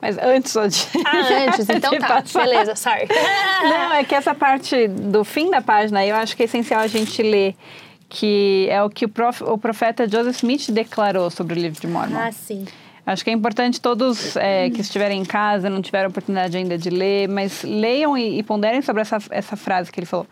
[0.00, 0.78] Mas antes só de.
[1.04, 2.22] Ah, antes, então tá.
[2.22, 2.44] Passar.
[2.44, 3.08] Beleza, sorry.
[3.68, 6.86] Não, é que essa parte do fim da página eu acho que é essencial a
[6.86, 7.56] gente ler.
[8.08, 11.88] Que é o que o, prof, o profeta Joseph Smith declarou sobre o livro de
[11.88, 12.16] Mormon.
[12.16, 12.64] Ah, sim.
[13.06, 16.90] Acho que é importante todos é, que estiverem em casa, não tiveram oportunidade ainda de
[16.90, 20.26] ler, mas leiam e, e ponderem sobre essa, essa frase que ele falou.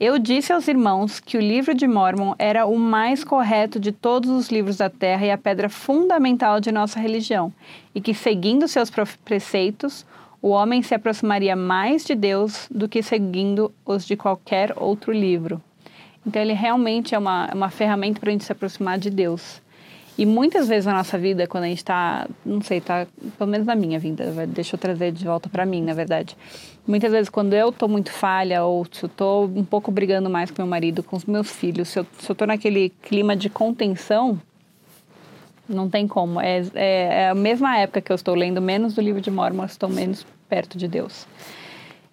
[0.00, 4.30] Eu disse aos irmãos que o livro de Mormon era o mais correto de todos
[4.30, 7.52] os livros da Terra e a pedra fundamental de nossa religião,
[7.94, 8.90] e que, seguindo seus
[9.22, 10.06] preceitos,
[10.40, 15.62] o homem se aproximaria mais de Deus do que seguindo os de qualquer outro livro.
[16.26, 19.62] Então, ele realmente é uma, uma ferramenta para a gente se aproximar de Deus.
[20.16, 23.66] E muitas vezes na nossa vida, quando a gente está, não sei, tá, pelo menos
[23.66, 26.36] na minha vida, deixa eu trazer de volta para mim, na verdade.
[26.86, 30.50] Muitas vezes quando eu tô muito falha ou se eu tô um pouco brigando mais
[30.50, 33.48] com meu marido, com os meus filhos, se eu, se eu tô naquele clima de
[33.48, 34.38] contenção,
[35.68, 36.40] não tem como.
[36.40, 39.64] É, é, é, a mesma época que eu estou lendo menos do livro de Mormon,
[39.64, 41.26] estou menos perto de Deus.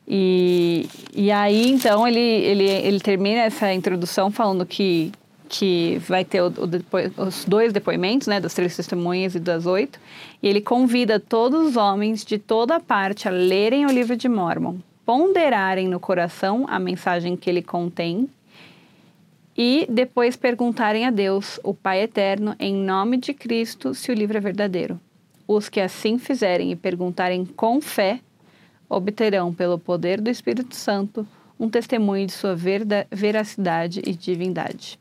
[0.08, 5.12] E, e aí, então, ele, ele, ele termina essa introdução falando que,
[5.52, 9.66] que vai ter o, o depo, os dois depoimentos, né, das três testemunhas e das
[9.66, 10.00] oito,
[10.42, 14.78] e ele convida todos os homens de toda parte a lerem o livro de Mormon,
[15.06, 18.30] ponderarem no coração a mensagem que ele contém
[19.58, 24.38] e depois perguntarem a Deus, o Pai Eterno, em nome de Cristo, se o livro
[24.38, 24.98] é verdadeiro.
[25.46, 28.22] Os que assim fizerem e perguntarem com fé,
[28.88, 31.28] obterão, pelo poder do Espírito Santo,
[31.60, 32.56] um testemunho de sua
[33.12, 35.01] veracidade e divindade.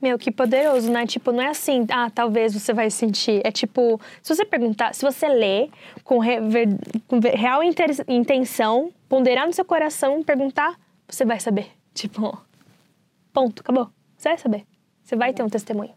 [0.00, 1.06] Meu, que poderoso, né?
[1.06, 3.40] Tipo, não é assim, ah, talvez você vai sentir.
[3.44, 5.68] É tipo, se você perguntar, se você lê
[6.04, 6.68] com, rever,
[7.08, 11.66] com real intenção, ponderar no seu coração, perguntar, você vai saber.
[11.98, 12.40] Tipo,
[13.32, 13.90] ponto, acabou.
[14.16, 14.64] Você vai saber.
[15.02, 15.92] Você vai ter um testemunho.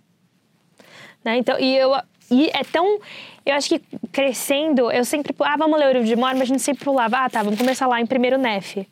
[1.24, 1.38] Né?
[1.38, 1.92] Então, e eu,
[2.32, 3.00] e é tão.
[3.46, 5.36] Eu acho que crescendo, eu sempre.
[5.40, 7.18] Ah, vamos ler o livro de Mormon, a gente sempre pulava.
[7.18, 8.88] Ah, tá, vamos começar lá em primeiro Nef.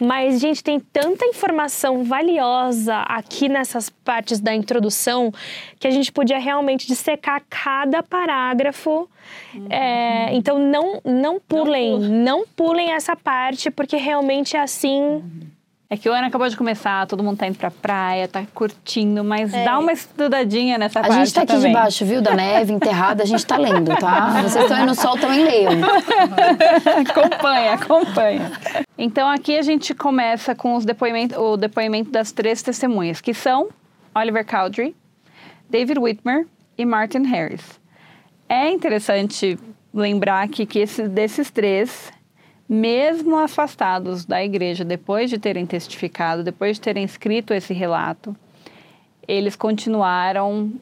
[0.00, 5.30] Mas, gente, tem tanta informação valiosa aqui nessas partes da introdução
[5.78, 9.06] que a gente podia realmente dissecar cada parágrafo.
[9.54, 9.66] Uhum.
[9.68, 15.00] É, então, não, não pulem, não, não, pulem essa parte, porque realmente é assim.
[15.00, 15.59] Uhum
[15.92, 19.24] é que o ano acabou de começar, todo mundo tá indo pra praia, tá curtindo,
[19.24, 19.64] mas é.
[19.64, 21.16] dá uma estudadinha nessa a parte.
[21.16, 21.72] A gente tá aqui também.
[21.72, 24.40] debaixo, viu, da neve, enterrada, a gente tá lendo, tá?
[24.40, 25.72] Vocês estão aí no sol, também leiam.
[27.10, 28.52] acompanha, acompanha.
[28.96, 33.68] Então aqui a gente começa com os depoimento, o depoimento das três testemunhas, que são
[34.14, 34.94] Oliver Cowdery,
[35.68, 36.46] David Whitmer
[36.78, 37.80] e Martin Harris.
[38.48, 39.58] É interessante
[39.92, 42.12] lembrar aqui que esse, desses três,
[42.70, 48.36] mesmo afastados da igreja, depois de terem testificado, depois de terem escrito esse relato,
[49.26, 50.72] eles continuaram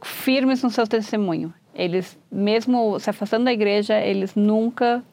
[0.00, 1.52] firmes no seu testemunho.
[1.74, 5.04] Eles, mesmo se afastando da igreja, eles nunca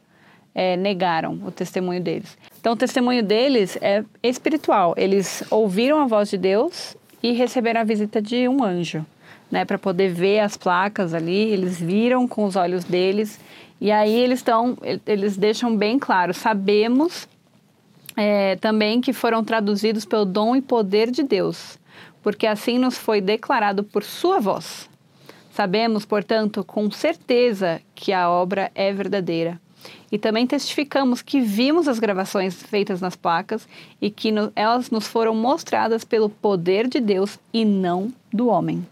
[0.56, 2.38] é, negaram o testemunho deles.
[2.62, 4.94] Então, o testemunho deles é espiritual.
[4.96, 9.06] Eles ouviram a voz de Deus e receberam a visita de um anjo,
[9.52, 11.52] né, para poder ver as placas ali.
[11.52, 13.38] Eles viram com os olhos deles
[13.82, 17.28] e aí eles estão, eles deixam bem claro, sabemos
[18.16, 21.80] é, também que foram traduzidos pelo dom e poder de Deus,
[22.22, 24.88] porque assim nos foi declarado por sua voz.
[25.52, 29.60] Sabemos, portanto, com certeza que a obra é verdadeira.
[30.12, 33.68] E também testificamos que vimos as gravações feitas nas placas
[34.00, 38.86] e que no, elas nos foram mostradas pelo poder de Deus e não do homem.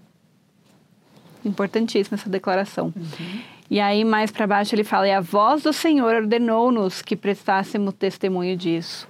[1.45, 2.91] Importantíssima essa declaração.
[2.95, 3.58] Uhum.
[3.69, 7.93] E aí, mais para baixo, ele fala: E a voz do Senhor ordenou-nos que prestássemos
[7.93, 9.07] testemunho disso.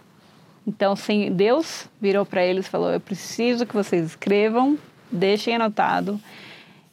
[0.67, 0.93] Então,
[1.31, 4.77] Deus virou para eles e falou: Eu preciso que vocês escrevam,
[5.09, 6.19] deixem anotado.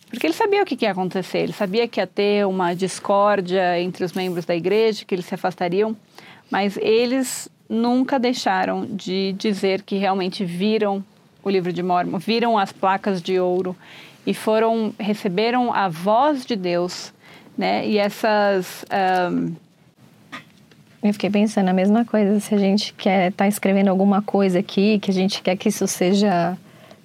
[0.08, 4.04] Porque ele sabia o que ia acontecer, ele sabia que ia ter uma discórdia entre
[4.04, 5.96] os membros da igreja, que eles se afastariam,
[6.48, 11.04] mas eles nunca deixaram de dizer que realmente viram
[11.42, 13.76] o livro de Mormon, viram as placas de ouro
[14.24, 17.12] e foram receberam a voz de Deus
[17.56, 17.86] né?
[17.86, 18.84] E essas
[19.30, 19.54] um...
[21.02, 24.58] Eu fiquei pensando a mesma coisa, se a gente quer estar tá escrevendo alguma coisa
[24.58, 26.58] aqui, que a gente quer que isso seja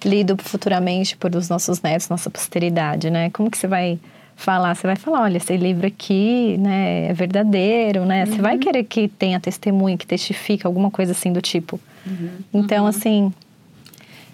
[0.04, 3.30] lido futuramente por os nossos netos, nossa posteridade, né?
[3.30, 4.00] Como que você vai
[4.34, 4.74] falar?
[4.74, 8.24] Você vai falar, olha, esse livro aqui, né, é verdadeiro, né?
[8.24, 8.32] Uhum.
[8.32, 8.60] Você vai uhum.
[8.60, 11.78] querer que tenha testemunho, que testifique alguma coisa assim do tipo.
[12.04, 12.30] Uhum.
[12.52, 12.88] Então, uhum.
[12.88, 13.32] assim,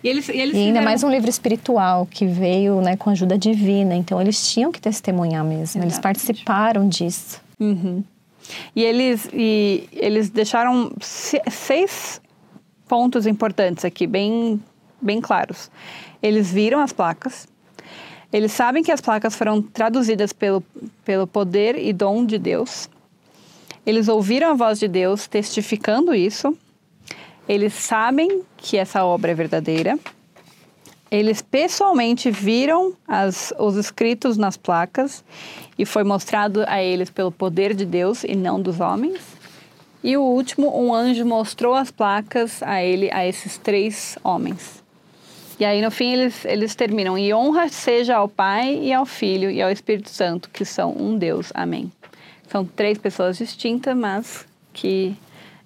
[0.09, 3.37] e, eles, e, eles e ainda mais um livro espiritual que veio né, com ajuda
[3.37, 3.95] divina.
[3.95, 5.63] Então, eles tinham que testemunhar mesmo.
[5.63, 5.93] Exatamente.
[5.93, 7.41] Eles participaram disso.
[7.61, 8.03] Uhum.
[8.75, 12.21] E eles, e eles deixaram seis
[12.89, 14.63] pontos importantes aqui, bem,
[15.01, 15.71] bem claros.
[16.23, 17.47] Eles viram as placas.
[18.33, 20.63] Eles sabem que as placas foram traduzidas pelo,
[21.05, 22.89] pelo poder e dom de Deus.
[23.85, 26.57] Eles ouviram a voz de Deus testificando isso.
[27.49, 29.99] Eles sabem que essa obra é verdadeira.
[31.11, 35.25] Eles pessoalmente viram as, os escritos nas placas
[35.79, 39.23] e foi mostrado a eles pelo poder de Deus e não dos homens.
[40.05, 44.85] E o último, um anjo mostrou as placas a ele, a esses três homens.
[45.59, 49.51] E aí no fim eles, eles terminam: E honra seja ao Pai e ao Filho
[49.51, 51.51] e ao Espírito Santo, que são um Deus.
[51.55, 51.91] Amém.
[52.49, 55.17] São três pessoas distintas, mas que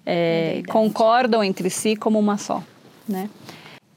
[0.05, 2.63] é, concordam entre si como uma só,
[3.07, 3.29] né?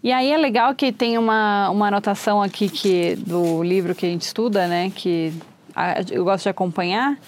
[0.03, 4.09] E aí é legal que tem uma, uma anotação aqui que, do livro que a
[4.09, 4.93] gente estuda, né?
[4.95, 5.33] Que
[6.13, 7.19] eu gosto de acompanhar.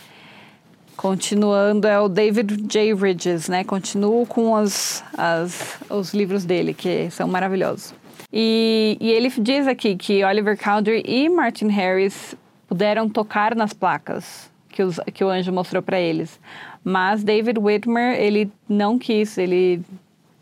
[0.96, 2.94] Continuando, é o David J.
[2.94, 3.64] Ridges, né?
[3.64, 7.94] Continuo com os, as, os livros dele, que são maravilhosos.
[8.32, 12.34] E, e ele diz aqui que Oliver Cowdery e Martin Harris
[12.68, 16.38] puderam tocar nas placas que, os, que o anjo mostrou para eles.
[16.84, 19.82] Mas David Whitmer, ele não quis, ele,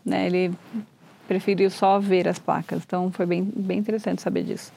[0.05, 0.51] né, ele
[1.27, 2.83] preferiu só ver as placas.
[2.85, 4.71] Então foi bem, bem interessante saber disso.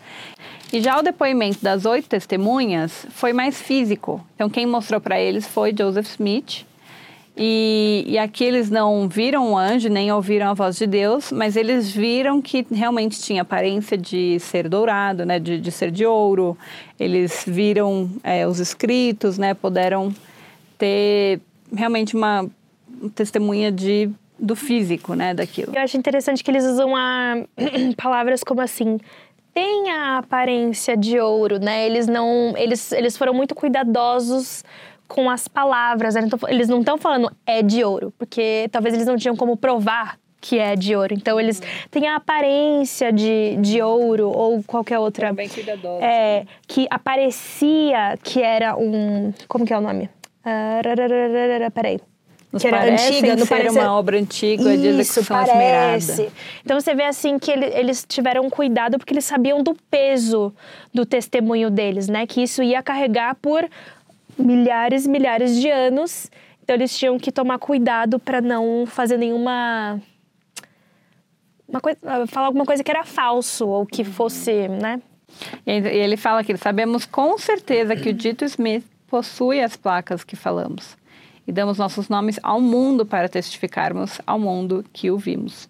[0.72, 4.24] E já o depoimento das oito testemunhas foi mais físico.
[4.34, 6.64] Então quem mostrou para eles foi Joseph Smith.
[7.36, 11.56] E, e aqui eles não viram o anjo, nem ouviram a voz de Deus, mas
[11.56, 16.58] eles viram que realmente tinha aparência de ser dourado, né, de, de ser de ouro.
[16.98, 20.14] Eles viram é, os escritos, né, puderam
[20.76, 21.40] ter
[21.74, 22.46] realmente uma
[23.14, 25.72] testemunha de do físico, né, daquilo.
[25.74, 27.36] Eu acho interessante que eles usam a,
[27.96, 28.98] palavras como assim,
[29.52, 31.84] tem a aparência de ouro, né?
[31.86, 34.64] Eles não, eles, eles foram muito cuidadosos
[35.10, 36.14] com as palavras.
[36.14, 36.22] Né?
[36.48, 40.58] Eles não estão falando é de ouro, porque talvez eles não tinham como provar que
[40.58, 41.12] é de ouro.
[41.12, 45.32] Então eles têm a aparência de, de ouro ou qualquer outra.
[45.32, 46.02] bem cuidadosos.
[46.02, 49.34] É, que aparecia que era um.
[49.48, 50.08] Como que é o nome?
[50.46, 52.00] Uh, peraí.
[52.52, 55.52] Nos que era antiga, não parece uma obra antiga de execução parece.
[56.12, 56.32] esmerada.
[56.64, 60.52] Então você vê assim que ele, eles tiveram cuidado porque eles sabiam do peso
[60.92, 62.26] do testemunho deles, né?
[62.26, 63.68] Que isso ia carregar por
[64.40, 66.30] milhares e milhares de anos.
[66.62, 70.00] Então eles tinham que tomar cuidado para não fazer nenhuma
[71.68, 75.00] uma coisa, falar alguma coisa que era falso ou que fosse, né?
[75.64, 80.34] E ele fala que sabemos com certeza que o Dito Smith possui as placas que
[80.34, 80.96] falamos
[81.46, 85.68] e damos nossos nomes ao mundo para testificarmos ao mundo que o vimos.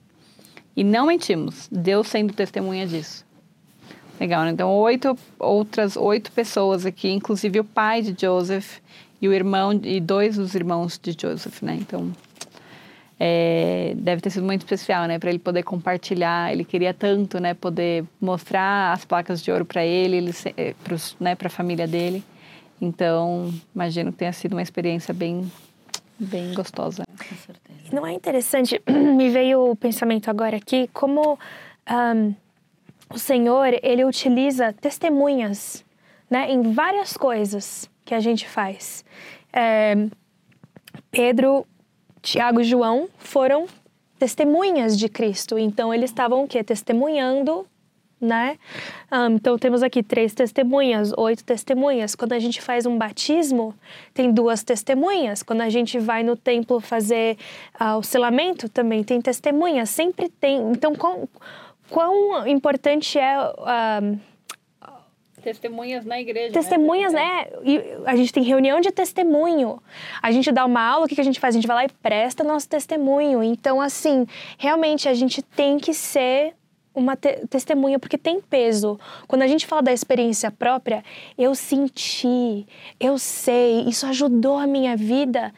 [0.77, 3.27] E não mentimos, Deus sendo testemunha disso.
[4.21, 4.51] Legal, né?
[4.51, 8.77] Então, oito, outras oito pessoas aqui, inclusive o pai de Joseph
[9.21, 11.79] e o irmão, e dois dos irmãos de Joseph, né?
[11.81, 12.13] Então,
[13.19, 15.19] é, deve ter sido muito especial, né?
[15.19, 16.53] Para ele poder compartilhar.
[16.53, 17.55] Ele queria tanto, né?
[17.55, 22.23] Poder mostrar as placas de ouro para ele, ele é, para né, a família dele.
[22.79, 25.51] Então, imagino que tenha sido uma experiência bem,
[26.19, 27.05] bem gostosa.
[27.07, 27.91] Com certeza.
[27.91, 28.81] Não é interessante?
[28.89, 31.39] Me veio o pensamento agora aqui como
[31.91, 32.35] um,
[33.13, 35.85] o Senhor ele utiliza testemunhas,
[36.31, 39.05] né, em várias coisas que a gente faz.
[39.53, 39.97] É,
[41.11, 41.67] Pedro,
[42.23, 43.67] Tiago e João foram
[44.19, 45.59] testemunhas de Cristo.
[45.59, 46.63] Então eles estavam o quê?
[46.63, 47.67] Testemunhando
[48.21, 48.59] né?
[49.11, 52.15] Um, então temos aqui três testemunhas, oito testemunhas.
[52.15, 53.75] Quando a gente faz um batismo,
[54.13, 55.43] tem duas testemunhas.
[55.43, 57.39] Quando a gente vai no templo fazer
[57.81, 59.89] uh, o selamento, também tem testemunhas.
[59.89, 60.71] Sempre tem.
[60.71, 61.27] Então, quão,
[61.91, 64.21] quão importante é uh,
[65.41, 66.53] Testemunhas na igreja.
[66.53, 67.23] Testemunhas, né?
[67.23, 67.47] né?
[67.65, 69.83] E a gente tem reunião de testemunho.
[70.23, 71.55] A gente dá uma aula, o que, que a gente faz?
[71.55, 73.43] A gente vai lá e presta nosso testemunho.
[73.43, 74.27] Então, assim,
[74.59, 76.55] realmente a gente tem que ser
[76.95, 78.99] uma te testemunha, porque tem peso.
[79.27, 81.03] Quando a gente fala da experiência própria,
[81.39, 82.67] eu senti,
[82.99, 85.55] eu sei, isso ajudou a minha vida.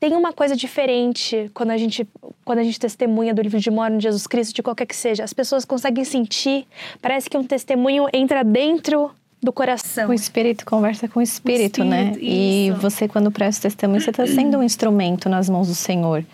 [0.00, 2.06] Tem uma coisa diferente quando a gente,
[2.44, 5.24] quando a gente testemunha do livro de Mormon de Jesus Cristo, de qualquer que seja.
[5.24, 6.66] As pessoas conseguem sentir,
[7.02, 9.10] parece que um testemunho entra dentro
[9.42, 10.08] do coração.
[10.08, 12.12] O espírito conversa com o espírito, o espírito né?
[12.12, 12.20] Isso.
[12.22, 16.24] E você, quando presta testemunho, você está sendo um instrumento nas mãos do Senhor.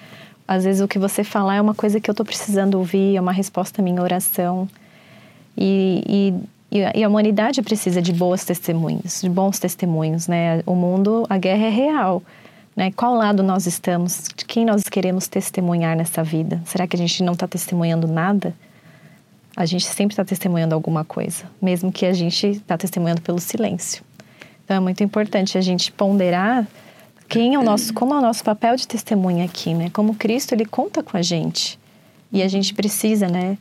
[0.47, 3.21] Às vezes o que você falar é uma coisa que eu estou precisando ouvir, é
[3.21, 4.69] uma resposta à minha oração.
[5.57, 6.35] E,
[6.71, 10.63] e, e, a humanidade precisa de boas testemunhas, de bons testemunhos, né?
[10.67, 12.23] O mundo, a guerra é real.
[12.77, 12.91] Né?
[12.91, 14.29] Qual lado nós estamos?
[14.37, 16.61] De quem nós queremos testemunhar nessa vida?
[16.65, 18.55] Será que a gente não está testemunhando nada?
[19.57, 24.03] A gente sempre está testemunhando alguma coisa, mesmo que a gente está testemunhando pelo silêncio.
[24.65, 26.67] Então é muito importante a gente ponderar
[27.29, 29.91] quem é o nosso, como é o nosso papel de testemunha aqui, né?
[29.91, 31.79] Como Cristo ele conta com a gente
[32.33, 33.57] e a gente precisa, né?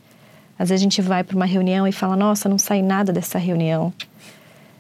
[0.57, 3.37] Às vezes a gente vai para uma reunião e fala, nossa, não sai nada dessa
[3.37, 3.93] reunião.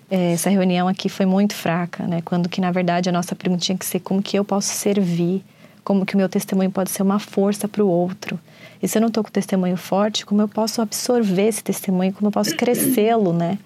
[0.09, 2.21] É, essa reunião aqui foi muito fraca, né?
[2.23, 5.43] Quando que na verdade a nossa pergunta tinha que ser como que eu posso servir,
[5.83, 8.39] como que o meu testemunho pode ser uma força para o outro.
[8.81, 12.27] E se eu não estou com testemunho forte, como eu posso absorver esse testemunho, como
[12.27, 13.57] eu posso crescê-lo, né?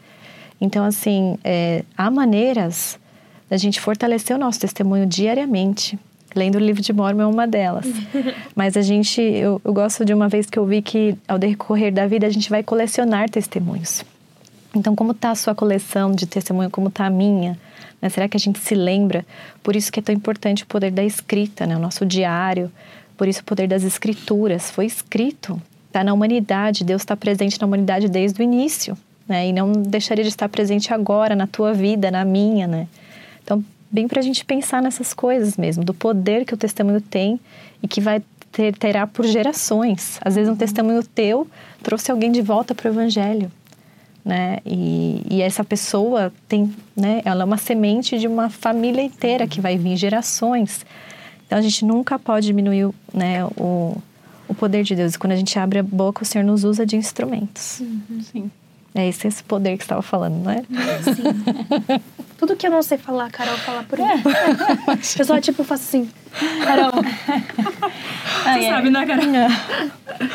[0.60, 3.00] Então assim, é, há maneiras
[3.50, 5.98] da gente fortalecer o nosso testemunho diariamente.
[6.36, 7.86] Lendo o livro de Mormon é uma delas.
[8.56, 11.92] Mas a gente, eu, eu gosto de uma vez que eu vi que ao decorrer
[11.92, 14.04] da vida a gente vai colecionar testemunhos.
[14.76, 16.70] Então, como está a sua coleção de testemunho?
[16.70, 17.58] Como está a minha?
[18.02, 18.10] Né?
[18.10, 19.26] Será que a gente se lembra?
[19.64, 21.76] Por isso que é tão importante o poder da escrita, né?
[21.76, 22.72] o nosso diário.
[23.18, 24.70] Por isso o poder das escrituras.
[24.70, 25.62] Foi escrito.
[25.88, 26.84] Está na humanidade.
[26.84, 28.98] Deus está presente na humanidade desde o início.
[29.28, 29.48] Né?
[29.48, 32.88] E não deixaria de estar presente agora, na tua vida, na minha, né?
[33.44, 37.40] Então, bem para a gente pensar nessas coisas mesmo, do poder que o testemunho tem
[37.84, 40.18] e que vai ter, terá por gerações.
[40.24, 41.48] Às vezes, um testemunho teu
[41.84, 43.52] trouxe alguém de volta para o Evangelho.
[44.28, 44.58] Né?
[44.66, 47.22] E, e, essa pessoa tem, né?
[47.24, 50.86] Ela é uma semente de uma família inteira que vai vir gerações.
[51.46, 53.46] Então a gente nunca pode diminuir, né?
[53.58, 53.96] O,
[54.46, 55.16] o poder de Deus.
[55.16, 57.80] E quando a gente abre a boca, o Senhor nos usa de instrumentos.
[57.80, 58.22] Uhum.
[58.22, 58.52] Sim.
[58.94, 60.64] É esse, esse poder que você estava falando, não é?
[61.04, 62.02] Sim.
[62.38, 64.06] Tudo que eu não sei falar, Carol fala por mim.
[65.18, 66.12] eu só, tipo, faço assim.
[66.64, 66.92] Carol.
[68.44, 68.70] Você é.
[68.70, 69.26] sabe, né, Carol?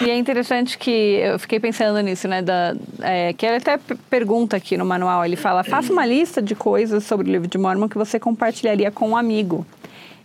[0.01, 2.43] E é interessante que eu fiquei pensando nisso, né?
[2.43, 3.79] Da, é, que ele até
[4.11, 7.57] pergunta aqui no manual, ele fala, faça uma lista de coisas sobre o livro de
[7.57, 9.65] Mormon que você compartilharia com um amigo.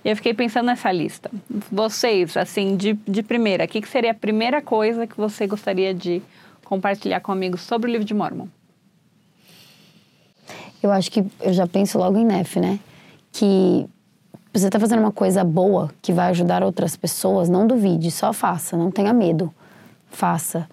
[0.03, 1.29] E eu fiquei pensando nessa lista.
[1.71, 5.93] Vocês, assim, de, de primeira, o que, que seria a primeira coisa que você gostaria
[5.93, 6.21] de
[6.65, 8.47] compartilhar com amigos sobre o livro de Mormon?
[10.81, 12.79] Eu acho que eu já penso logo em Nef, né?
[13.31, 13.87] Que
[14.53, 18.77] você está fazendo uma coisa boa que vai ajudar outras pessoas, não duvide, só faça,
[18.77, 19.53] não tenha medo.
[20.09, 20.67] Faça.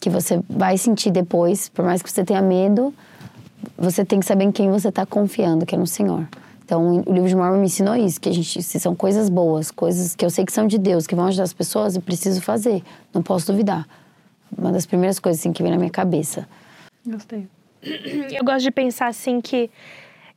[0.00, 2.94] Que você vai sentir depois, por mais que você tenha medo,
[3.76, 6.26] você tem que saber em quem você está confiando, que é no Senhor.
[6.64, 9.70] Então, o livro de Mormon me ensinou isso, que a gente, se são coisas boas,
[9.70, 12.40] coisas que eu sei que são de Deus, que vão ajudar as pessoas, eu preciso
[12.40, 12.82] fazer,
[13.12, 13.86] não posso duvidar.
[14.56, 16.48] Uma das primeiras coisas assim, que vem na minha cabeça.
[17.06, 17.46] Gostei.
[18.32, 19.70] Eu gosto de pensar assim que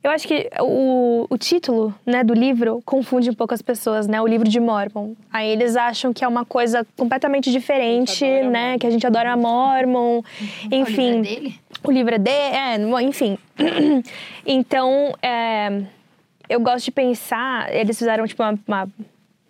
[0.02, 4.20] eu acho que o, o título né, do livro confunde um pouco as pessoas, né?
[4.22, 5.14] O livro de Mormon.
[5.32, 8.78] Aí eles acham que é uma coisa completamente diferente, né?
[8.78, 10.22] Que a gente adora Mormon.
[10.70, 11.20] Enfim.
[11.20, 11.60] O livro é dele?
[11.82, 13.38] O livro é dele, é, enfim.
[14.46, 15.82] então, é,
[16.48, 18.88] eu gosto de pensar, eles fizeram tipo uma, uma,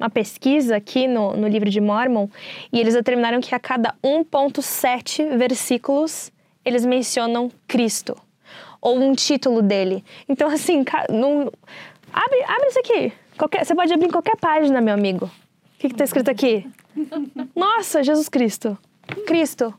[0.01, 2.27] uma pesquisa aqui no, no livro de Mormon
[2.73, 6.33] e eles determinaram que a cada 1.7 versículos
[6.69, 8.17] eles mencionam Cristo
[8.81, 10.05] ou um título dele.
[10.29, 11.53] Então, assim, não...
[12.13, 13.13] abre, abre isso aqui.
[13.37, 13.65] Qualquer...
[13.65, 15.27] Você pode abrir em qualquer página, meu amigo.
[15.27, 16.67] O que está escrito aqui?
[17.55, 18.77] Nossa, Jesus Cristo.
[19.27, 19.75] Cristo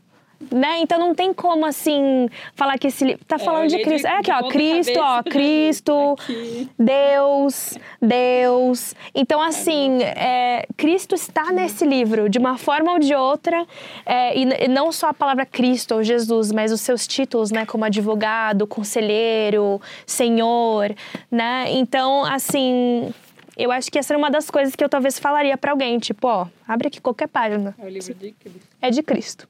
[0.52, 0.80] né?
[0.80, 4.08] Então não tem como assim falar que esse livro tá é, falando de Cristo.
[4.08, 6.70] De, é aqui, ó, Cristo, ó, Cristo, aqui.
[6.78, 8.96] Deus, Deus.
[9.14, 13.66] Então assim, é, Cristo está nesse livro de uma forma ou de outra,
[14.06, 17.66] é, e, e, não só a palavra Cristo ou Jesus, mas os seus títulos, né,
[17.66, 20.96] como advogado, conselheiro, Senhor,
[21.30, 21.66] né?
[21.70, 23.14] Então assim,
[23.58, 26.28] eu acho que essa é uma das coisas que eu talvez falaria para alguém, tipo,
[26.28, 27.76] ó, abre aqui qualquer página.
[27.78, 28.68] É o livro de Cristo.
[28.82, 29.48] É de Cristo.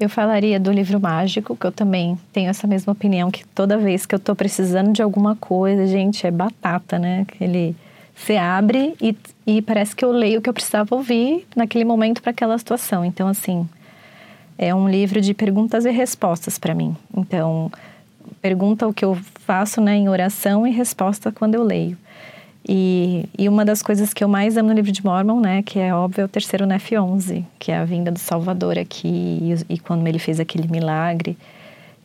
[0.00, 4.06] Eu falaria do livro mágico, que eu também tenho essa mesma opinião, que toda vez
[4.06, 7.26] que eu estou precisando de alguma coisa, gente, é batata, né?
[7.28, 7.76] Aquele.
[8.14, 9.14] Você abre e,
[9.46, 13.04] e parece que eu leio o que eu precisava ouvir naquele momento para aquela situação.
[13.04, 13.68] Então, assim,
[14.56, 16.96] é um livro de perguntas e respostas para mim.
[17.14, 17.70] Então,
[18.40, 21.96] pergunta o que eu faço né, em oração e resposta quando eu leio.
[22.72, 25.80] E, e, uma das coisas que eu mais amo no livro de Mormon, né, que
[25.80, 29.08] é óbvio, é o terceiro Nef 11, que é a vinda do Salvador aqui
[29.68, 31.36] e, e, quando ele fez aquele milagre.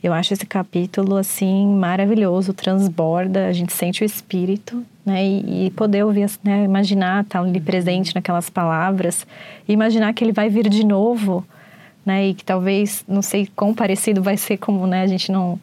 [0.04, 5.70] Eu acho esse capítulo, assim, maravilhoso, transborda, a gente sente o espírito, né, e, e
[5.70, 9.28] poder ouvir, né, imaginar, estar tá ali presente naquelas palavras,
[9.68, 11.46] e imaginar que ele vai vir de novo,
[12.04, 15.60] né, e que talvez, não sei quão parecido vai ser como, né, a gente não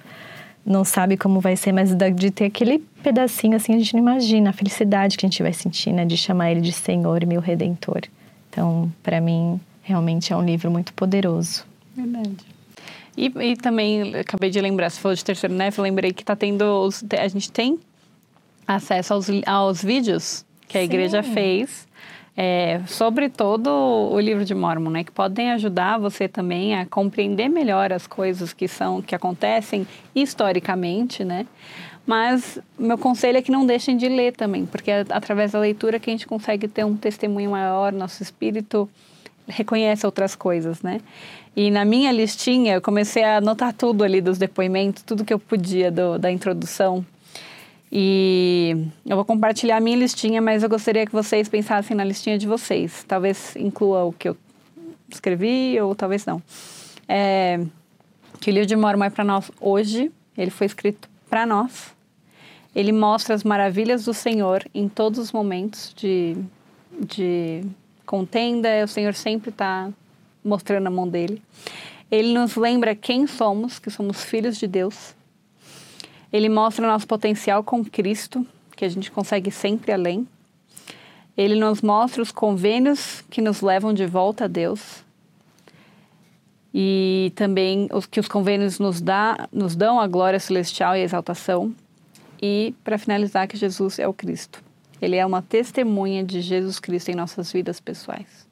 [0.64, 4.50] não sabe como vai ser, mas de ter aquele pedacinho assim, a gente não imagina
[4.50, 6.04] a felicidade que a gente vai sentir, né?
[6.04, 8.02] De chamar ele de Senhor e meu Redentor.
[8.48, 11.64] Então, para mim, realmente é um livro muito poderoso.
[11.96, 12.36] Verdade.
[13.16, 16.62] E, e também, acabei de lembrar, você falou de terceiro eu lembrei que tá tendo,
[16.62, 17.78] os, a gente tem
[18.66, 20.84] acesso aos, aos vídeos que a Sim.
[20.84, 21.86] igreja fez
[22.36, 27.48] é, sobre todo o livro de Mormon, né, que podem ajudar você também a compreender
[27.48, 31.46] melhor as coisas que são que acontecem historicamente, né?
[32.06, 36.00] Mas meu conselho é que não deixem de ler também, porque é através da leitura
[36.00, 38.88] que a gente consegue ter um testemunho maior, nosso espírito
[39.46, 41.00] reconhece outras coisas, né?
[41.54, 45.38] E na minha listinha eu comecei a anotar tudo ali dos depoimentos, tudo que eu
[45.38, 47.04] podia do, da introdução
[47.94, 52.38] e eu vou compartilhar a minha listinha, mas eu gostaria que vocês pensassem na listinha
[52.38, 53.04] de vocês.
[53.06, 54.36] Talvez inclua o que eu
[55.10, 56.42] escrevi ou talvez não.
[57.06, 57.60] É,
[58.40, 61.94] que o livro de Mormon é para nós hoje, ele foi escrito para nós.
[62.74, 66.34] Ele mostra as maravilhas do Senhor em todos os momentos de,
[66.98, 67.62] de
[68.06, 68.70] contenda.
[68.82, 69.90] O Senhor sempre está
[70.42, 71.42] mostrando a mão dele.
[72.10, 75.14] Ele nos lembra quem somos, que somos filhos de Deus
[76.32, 80.26] ele mostra nosso potencial com Cristo, que a gente consegue sempre além.
[81.36, 85.04] Ele nos mostra os convênios que nos levam de volta a Deus.
[86.72, 91.04] E também os que os convênios nos, dá, nos dão a glória celestial e a
[91.04, 91.74] exaltação.
[92.40, 94.62] E, para finalizar, que Jesus é o Cristo.
[95.00, 98.46] Ele é uma testemunha de Jesus Cristo em nossas vidas pessoais.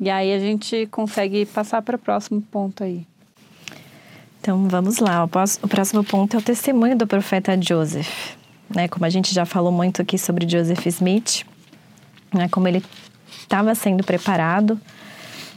[0.00, 3.06] E aí a gente consegue passar para o próximo ponto aí.
[4.42, 5.22] Então vamos lá.
[5.62, 8.34] O próximo ponto é o testemunho do profeta Joseph.
[8.74, 11.44] Né, como a gente já falou muito aqui sobre Joseph Smith,
[12.34, 12.82] né, como ele
[13.38, 14.80] estava sendo preparado.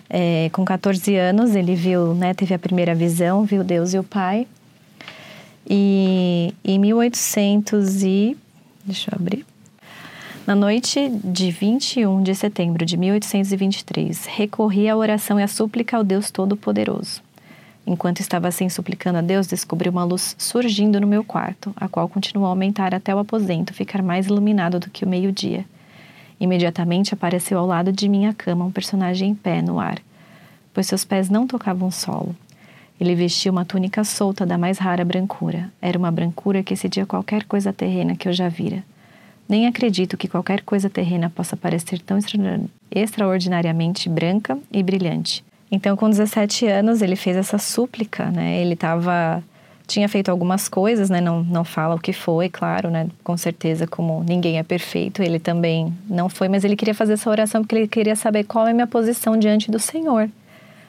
[0.08, 4.04] É, com 14 anos, ele viu, né, teve a primeira visão, viu Deus e o
[4.04, 4.46] Pai.
[5.68, 8.38] E em 1800 e...
[8.86, 9.44] deixa eu abrir.
[10.46, 16.04] Na noite de 21 de setembro de 1823, recorri à oração e à súplica ao
[16.04, 17.25] Deus Todo-Poderoso.
[17.88, 22.10] Enquanto estava assim suplicando a Deus, descobri uma luz surgindo no meu quarto, a qual
[22.10, 25.66] continuou a aumentar até o aposento ficar mais iluminado do que o meio-dia.
[26.40, 30.00] Imediatamente apareceu ao lado de minha cama um personagem em pé no ar,
[30.74, 32.36] pois seus pés não tocavam o solo.
[33.00, 35.70] Ele vestia uma túnica solta da mais rara brancura.
[35.82, 38.84] Era uma brancura que excedia qualquer coisa terrena que eu já vira.
[39.48, 42.18] Nem acredito que qualquer coisa terrena possa parecer tão
[42.90, 45.44] extraordinariamente branca e brilhante.
[45.72, 48.62] Então, com 17 anos, ele fez essa súplica, né?
[48.62, 49.44] Ele estava
[49.88, 51.22] tinha feito algumas coisas, né?
[51.22, 53.08] Não, não fala o que foi, claro, né?
[53.24, 57.30] Com certeza, como ninguém é perfeito, ele também não foi, mas ele queria fazer essa
[57.30, 60.30] oração porque ele queria saber qual é a minha posição diante do Senhor.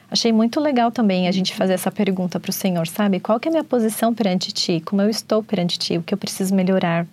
[0.09, 3.19] Achei muito legal também a gente fazer essa pergunta para o Senhor, sabe?
[3.19, 4.81] Qual que é a minha posição perante Ti?
[4.85, 5.97] Como eu estou perante Ti?
[5.97, 7.05] O que eu preciso melhorar?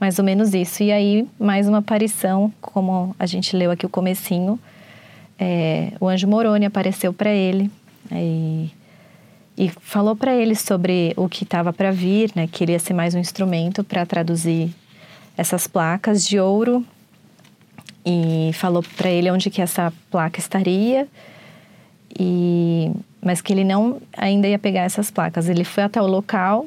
[0.00, 0.82] Mais ou menos isso.
[0.82, 4.58] E aí, mais uma aparição, como a gente leu aqui o comecinho,
[5.38, 7.70] é, o anjo Moroni apareceu para ele
[8.12, 8.70] e
[9.56, 12.46] e falou para ele sobre o que estava para vir, né?
[12.46, 14.70] Que ele ia ser mais um instrumento para traduzir
[15.36, 16.84] essas placas de ouro
[18.04, 21.08] e falou para ele onde que essa placa estaria
[22.18, 22.90] e
[23.22, 25.48] mas que ele não ainda ia pegar essas placas.
[25.48, 26.66] Ele foi até o local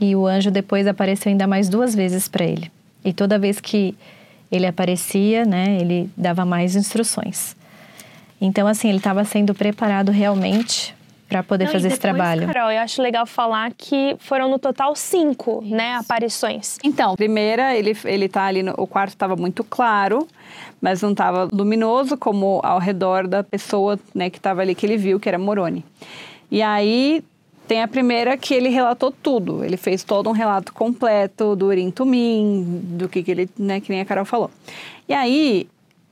[0.00, 2.70] e o anjo depois apareceu ainda mais duas vezes para ele.
[3.04, 3.94] E toda vez que
[4.50, 7.54] ele aparecia, né, ele dava mais instruções.
[8.40, 10.94] Então assim, ele estava sendo preparado realmente
[11.28, 12.46] para poder Não, fazer depois, esse trabalho.
[12.46, 15.74] Carol, eu acho legal falar que foram no total cinco, Isso.
[15.74, 16.78] né, aparições.
[16.84, 20.28] Então, primeira, ele ele tá ali, no, o quarto estava muito claro,
[20.80, 24.96] mas não estava luminoso como ao redor da pessoa, né, que estava ali que ele
[24.96, 25.84] viu, que era Moroni.
[26.50, 27.24] E aí
[27.66, 29.64] tem a primeira que ele relatou tudo.
[29.64, 33.90] Ele fez todo um relato completo do Urim Tumim, do que, que ele, né, que
[33.90, 34.50] nem a Carol falou.
[35.08, 35.66] E aí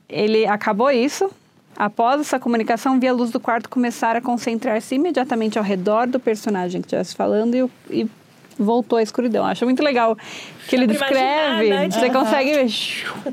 [0.09, 1.29] ele acabou isso,
[1.75, 6.19] Após essa comunicação, vi a luz do quarto começar a concentrar-se imediatamente ao redor do
[6.19, 8.09] personagem que estivesse falando e, e
[8.57, 9.45] voltou à escuridão.
[9.45, 10.17] Acho muito legal
[10.67, 11.69] que ele descreve.
[11.69, 11.89] Né?
[11.89, 12.13] Você uhum.
[12.13, 12.65] consegue ver.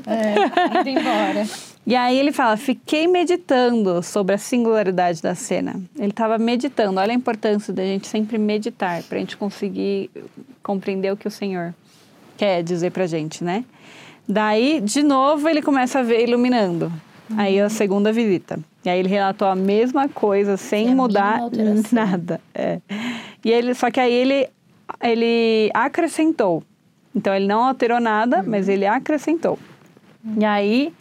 [0.07, 1.47] É, indo embora.
[1.85, 5.81] E aí ele fala: fiquei meditando sobre a singularidade da cena.
[5.97, 6.99] Ele estava meditando.
[6.99, 10.09] Olha a importância da gente sempre meditar para a gente conseguir
[10.61, 11.73] compreender o que o Senhor
[12.37, 13.63] quer dizer para gente, né?
[14.27, 16.91] Daí, de novo, ele começa a ver iluminando.
[17.37, 18.59] Aí a segunda visita.
[18.83, 21.39] E aí ele relatou a mesma coisa sem mudar
[21.91, 22.41] nada.
[22.53, 22.79] É.
[23.43, 24.49] E ele, só que aí ele,
[25.01, 26.63] ele acrescentou.
[27.15, 29.59] Então ele não alterou nada, mas ele acrescentou.
[30.37, 30.93] E aí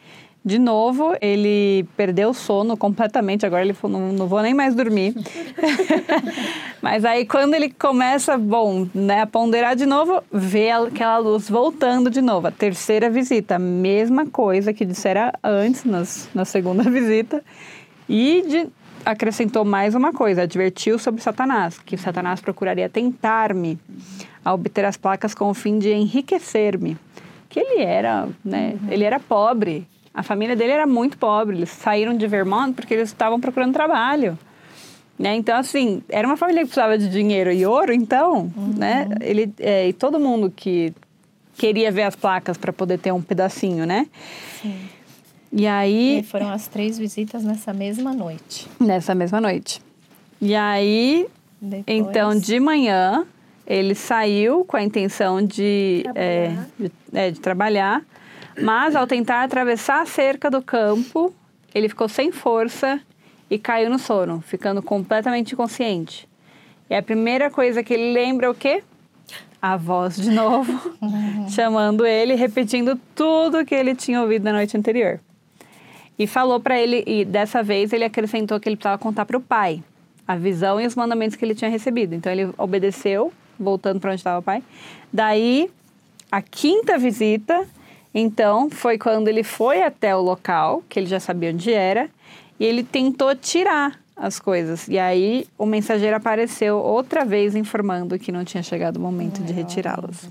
[0.43, 3.45] de novo, ele perdeu o sono completamente.
[3.45, 5.15] Agora ele falou: não, não vou nem mais dormir.
[6.81, 12.09] Mas aí, quando ele começa, bom, né, a ponderar de novo, vê aquela luz voltando
[12.11, 12.47] de novo.
[12.47, 17.45] A terceira visita, a mesma coisa que dissera antes, nas, na segunda visita.
[18.09, 18.67] E de,
[19.05, 23.79] acrescentou mais uma coisa: advertiu sobre Satanás, que Satanás procuraria tentar-me
[24.43, 26.97] a obter as placas com o fim de enriquecer-me.
[27.51, 28.79] Que ele era, né?
[28.81, 28.93] Uhum.
[28.93, 33.09] Ele era pobre a família dele era muito pobre, eles saíram de Vermont porque eles
[33.09, 34.39] estavam procurando trabalho.
[35.19, 35.37] Né?
[35.37, 38.75] Então, assim, era uma família que precisava de dinheiro e ouro, então, uhum.
[38.75, 39.07] né?
[39.21, 40.95] Ele, é, e todo mundo que
[41.59, 44.07] queria ver as placas para poder ter um pedacinho, né?
[44.63, 44.79] Sim.
[45.53, 46.21] E aí...
[46.21, 48.67] E foram as três visitas nessa mesma noite.
[48.81, 49.83] Nessa mesma noite.
[50.41, 51.27] E aí,
[51.61, 51.85] Depois...
[51.87, 53.27] então, de manhã,
[53.67, 58.03] ele saiu com a intenção de, é, de, é, de trabalhar.
[58.59, 61.35] Mas ao tentar atravessar a cerca do campo,
[61.75, 63.01] ele ficou sem força
[63.51, 66.29] e caiu no sono, ficando completamente inconsciente.
[66.89, 68.83] E a primeira coisa que ele lembra é o quê?
[69.61, 70.97] A voz de novo,
[71.51, 75.21] chamando ele, repetindo tudo que ele tinha ouvido na noite anterior.
[76.19, 79.41] E falou para ele, e dessa vez ele acrescentou que ele precisava contar para o
[79.41, 79.83] pai
[80.27, 82.15] a visão e os mandamentos que ele tinha recebido.
[82.15, 84.63] Então ele obedeceu, voltando para onde estava o pai.
[85.13, 85.71] Daí,
[86.31, 87.67] a quinta visita,
[88.15, 92.09] então, foi quando ele foi até o local, que ele já sabia onde era,
[92.59, 94.87] e ele tentou tirar as coisas.
[94.89, 99.53] E aí o mensageiro apareceu outra vez informando que não tinha chegado o momento de
[99.53, 100.29] retirá-las.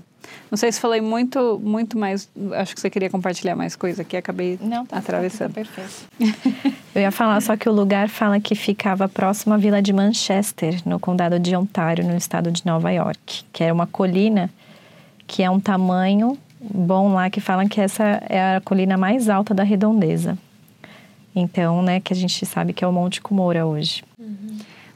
[0.48, 2.28] Não sei se falei muito, muito mais.
[2.52, 5.54] Acho que você queria compartilhar mais coisa aqui, acabei Não, tá, atravessando.
[5.54, 6.76] Tá, tá perfeito.
[6.94, 10.80] Eu ia falar só que o lugar fala que ficava próximo à vila de Manchester,
[10.86, 14.50] no condado de Ontário, no estado de Nova York, que era uma colina
[15.26, 19.54] que é um tamanho bom lá, que falam que essa é a colina mais alta
[19.54, 20.36] da redondeza.
[21.34, 24.04] Então, né, que a gente sabe que é o Monte Cumora hoje.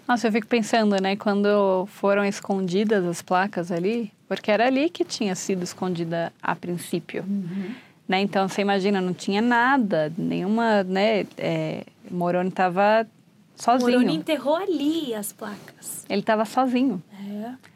[0.07, 5.05] Nossa, eu fico pensando, né, quando foram escondidas as placas ali, porque era ali que
[5.05, 7.25] tinha sido escondida a princípio.
[8.07, 8.21] Né?
[8.21, 13.07] Então, você imagina, não tinha nada, nenhuma, né, é, Moroni estava
[13.57, 13.93] sozinho.
[13.93, 16.05] Moroni enterrou ali as placas.
[16.11, 17.03] Ele estava sozinho.
[17.13, 17.74] É.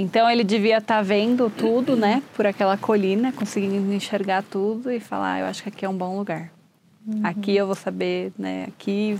[0.00, 5.34] Então ele devia estar vendo tudo, né, por aquela colina, conseguindo enxergar tudo e falar,
[5.34, 6.50] ah, eu acho que aqui é um bom lugar.
[7.22, 9.18] Aqui eu vou saber, né, aqui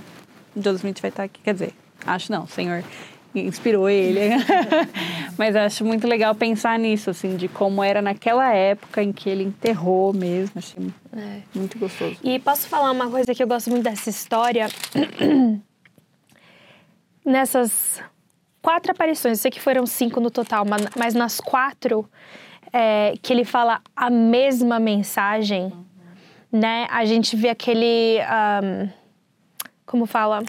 [0.57, 1.41] Joseph Smith vai estar aqui.
[1.43, 1.74] Quer dizer,
[2.07, 2.83] acho não, o Senhor
[3.35, 4.20] inspirou ele.
[5.37, 9.28] Mas eu acho muito legal pensar nisso, assim, de como era naquela época em que
[9.28, 10.53] ele enterrou mesmo.
[10.57, 11.41] Achei É.
[11.55, 12.16] muito gostoso.
[12.24, 14.66] E posso falar uma coisa que eu gosto muito dessa história?
[17.24, 18.01] Nessas
[18.62, 22.08] quatro aparições, eu sei que foram cinco no total, ma- mas nas quatro
[22.72, 25.72] é, que ele fala a mesma mensagem,
[26.52, 26.86] né?
[26.90, 28.20] A gente vê aquele.
[28.22, 28.88] ahm,
[29.86, 30.42] como fala?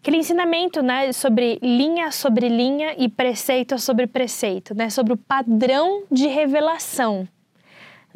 [0.00, 6.04] Aquele ensinamento, né, sobre linha sobre linha e preceito sobre preceito, né, sobre o padrão
[6.10, 7.26] de revelação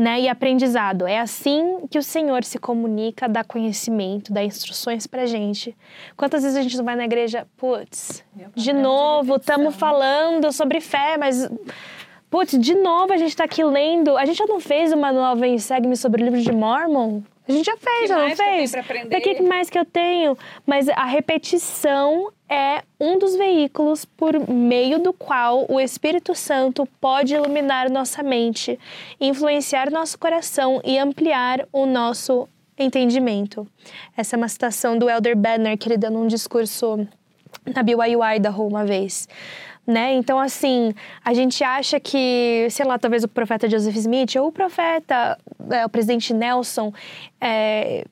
[0.01, 1.07] né, e aprendizado.
[1.07, 5.77] É assim que o Senhor se comunica, dá conhecimento, dá instruções pra gente.
[6.17, 8.25] Quantas vezes a gente não vai na igreja, putz,
[8.57, 11.51] de novo, estamos falando sobre fé, mas
[12.31, 14.17] putz, de novo a gente tá aqui lendo.
[14.17, 17.21] A gente já não fez uma nova em Segue-me sobre o livro de Mormon?
[17.51, 18.71] A gente já fez, Que já não que fez?
[18.71, 19.09] pra aprender?
[19.09, 20.39] Pra que mais que eu tenho?
[20.65, 27.35] Mas a repetição é um dos veículos por meio do qual o Espírito Santo pode
[27.35, 28.79] iluminar nossa mente,
[29.21, 32.49] influenciar nosso coração e ampliar o nosso
[32.79, 33.67] entendimento.
[34.17, 37.07] Essa é uma citação do Elder Banner que ele deu num discurso
[37.75, 39.29] na BYU Idaho uma vez.
[39.91, 40.15] Né?
[40.15, 44.53] Então, assim, a gente acha que, sei lá, talvez o profeta Joseph Smith ou o
[44.53, 45.37] profeta,
[45.69, 46.93] é, o presidente Nelson,
[47.41, 48.05] é,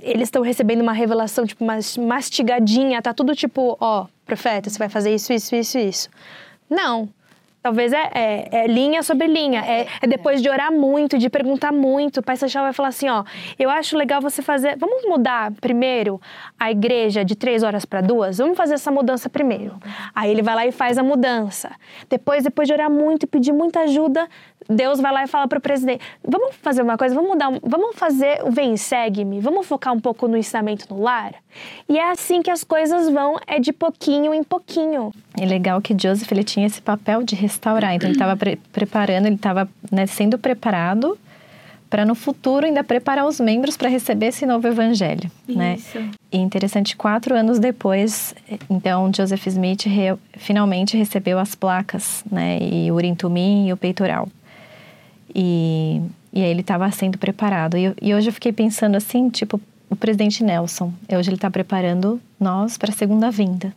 [0.00, 4.88] eles estão recebendo uma revelação, tipo, mas- mastigadinha, tá tudo tipo, ó, profeta, você vai
[4.88, 6.08] fazer isso, isso, isso, isso.
[6.70, 7.08] Não.
[7.62, 9.60] Talvez é, é- é linha sobre linha.
[9.60, 12.20] É, é depois de orar muito, de perguntar muito.
[12.20, 13.24] O Pai Sachal vai falar assim: ó,
[13.58, 14.76] eu acho legal você fazer.
[14.76, 16.20] Vamos mudar primeiro
[16.58, 18.38] a igreja de três horas para duas?
[18.38, 19.76] Vamos fazer essa mudança primeiro.
[20.14, 21.70] Aí ele vai lá e faz a mudança.
[22.08, 24.28] Depois, depois de orar muito e pedir muita ajuda,
[24.68, 27.96] Deus vai lá e fala para o presidente: vamos fazer uma coisa, vamos mudar, vamos
[27.96, 31.34] fazer o Vem Segue-me, vamos focar um pouco no ensinamento no lar.
[31.88, 35.10] E é assim que as coisas vão, é de pouquinho em pouquinho.
[35.40, 38.36] E legal que Joseph ele tinha esse papel de restaurar, então ele estava
[38.72, 39.68] preparando, ele estava
[40.06, 41.18] sendo preparado
[41.90, 45.76] para no futuro ainda preparar os membros para receber esse novo evangelho, né?
[45.76, 45.98] Isso.
[46.30, 48.34] E interessante, quatro anos depois,
[48.68, 52.58] então Joseph Smith re- finalmente recebeu as placas, né?
[52.60, 54.28] E o Urim Tumim e o peitoral.
[55.34, 57.76] E, e aí ele estava sendo preparado.
[57.76, 62.20] E, e hoje eu fiquei pensando assim, tipo, o presidente Nelson, hoje ele está preparando
[62.38, 63.72] nós para a segunda vinda.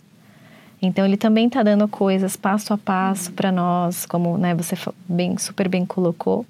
[0.82, 4.75] Então ele também está dando coisas passo a passo para nós, como né, você
[5.07, 6.45] bem, super bem colocou.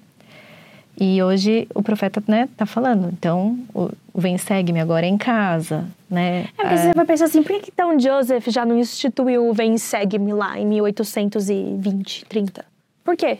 [0.97, 3.09] E hoje o profeta né, tá falando.
[3.11, 6.45] Então o, o vem segue-me agora é em casa, né?
[6.57, 9.73] É, porque você vai pensar assim, por que então Joseph já não instituiu o Vem
[9.73, 12.65] e Segue-me lá em 1820, 30?
[13.03, 13.39] Por quê?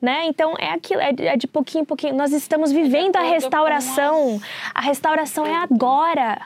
[0.00, 0.26] Né?
[0.26, 2.14] Então é aquilo, é de, é de pouquinho em pouquinho.
[2.14, 4.40] Nós estamos vivendo a restauração.
[4.74, 6.42] A restauração é agora.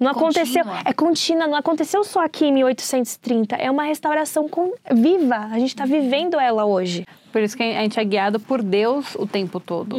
[0.00, 0.82] Não aconteceu, Contínua.
[0.86, 3.54] é contínua, não aconteceu só aqui em 1830.
[3.56, 5.36] É uma restauração com- viva.
[5.52, 7.06] A gente está vivendo ela hoje.
[7.30, 9.96] Por isso que a gente é guiado por Deus o tempo todo,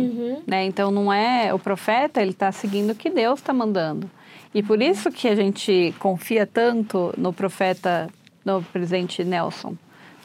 [0.47, 0.65] né?
[0.65, 4.09] Então não é o profeta, ele está seguindo o que Deus está mandando.
[4.53, 8.09] E por isso que a gente confia tanto no profeta,
[8.43, 9.75] no presidente Nelson,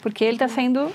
[0.02, 0.90] porque ele está sendo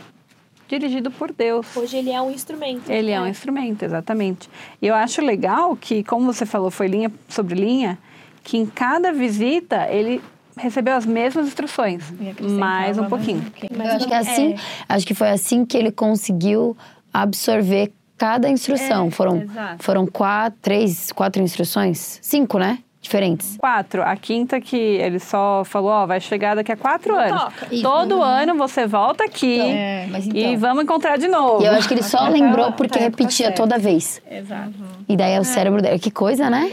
[0.67, 1.65] dirigido por Deus.
[1.77, 2.89] Hoje ele é um instrumento.
[2.89, 4.49] Ele é um instrumento, exatamente.
[4.81, 7.97] E eu acho legal que, como você falou, foi linha sobre linha,
[8.43, 10.21] que em cada visita ele
[10.57, 12.03] recebeu as mesmas instruções,
[12.41, 13.43] mais um mais pouquinho.
[13.71, 14.55] Eu acho que é assim,
[14.87, 16.77] acho que foi assim que ele conseguiu
[17.13, 19.09] absorver cada instrução.
[19.09, 19.83] foram, exato.
[19.83, 22.19] foram quatro, três, quatro instruções?
[22.21, 22.79] Cinco, né?
[23.01, 23.57] Diferentes?
[23.57, 24.03] Quatro.
[24.03, 27.41] A quinta que ele só falou, ó, vai chegar daqui a quatro anos.
[27.71, 30.07] E- Todo ano você volta aqui É.
[30.11, 31.63] Mas e então- vamos encontrar de novo.
[31.63, 33.57] E eu acho que ele só Até lembrou tá- porque tá- tá repetia certo.
[33.57, 34.21] toda vez.
[34.29, 34.71] Exato.
[35.09, 35.97] E daí é o cérebro dele.
[35.99, 36.71] Que coisa, né?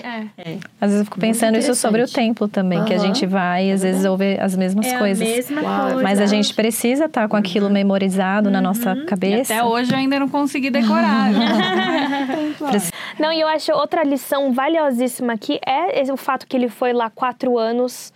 [0.80, 3.72] Às vezes eu fico pensando isso sobre o templo também, que a gente vai e
[3.72, 5.26] às vezes ouve as mesmas É coisas.
[5.26, 5.80] a mesma Uau.
[5.88, 6.02] coisa.
[6.02, 9.54] Mas a gente precisa estar com aquilo memorizado na nossa E cabeça.
[9.54, 11.28] até hoje eu ainda não consegui decorar.
[13.18, 17.56] Não, e eu acho outra lição valiosíssima aqui é fato que ele foi lá quatro
[17.58, 18.12] anos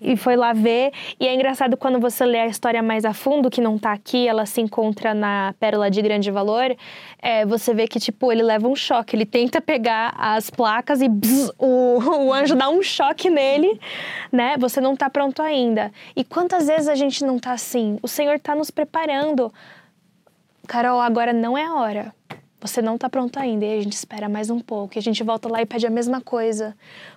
[0.00, 0.92] e foi lá ver.
[1.20, 4.26] E é engraçado quando você lê a história mais a fundo, que não tá aqui,
[4.26, 6.76] ela se encontra na Pérola de Grande Valor,
[7.20, 9.14] é, você vê que, tipo, ele leva um choque.
[9.14, 13.80] Ele tenta pegar as placas e bzz, o, o anjo dá um choque nele,
[14.32, 14.56] né?
[14.58, 15.92] Você não tá pronto ainda.
[16.14, 17.98] E quantas vezes a gente não tá assim?
[18.02, 19.52] O Senhor tá nos preparando.
[20.66, 22.14] Carol, agora não é a hora.
[22.60, 23.64] Você não tá pronto ainda.
[23.64, 24.96] E a gente espera mais um pouco.
[24.96, 26.76] E a gente volta lá e pede a mesma coisa.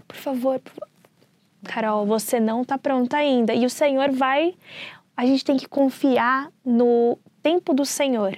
[0.09, 0.87] Por favor, por...
[1.63, 3.53] Carol, você não tá pronta ainda.
[3.53, 4.55] E o Senhor vai.
[5.15, 8.37] A gente tem que confiar no tempo do Senhor.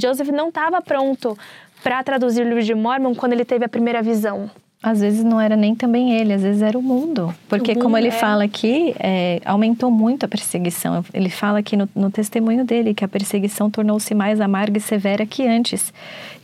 [0.00, 1.38] Joseph não estava pronto
[1.82, 4.50] para traduzir o livro de Mormon quando ele teve a primeira visão.
[4.88, 7.34] Às vezes não era nem também ele, às vezes era o mundo.
[7.48, 8.12] Porque, O mundo, como ele é.
[8.12, 11.04] fala aqui, é, aumentou muito a perseguição.
[11.12, 15.26] Ele fala aqui no, no testemunho dele que a perseguição tornou-se mais amarga e severa
[15.26, 15.92] que antes.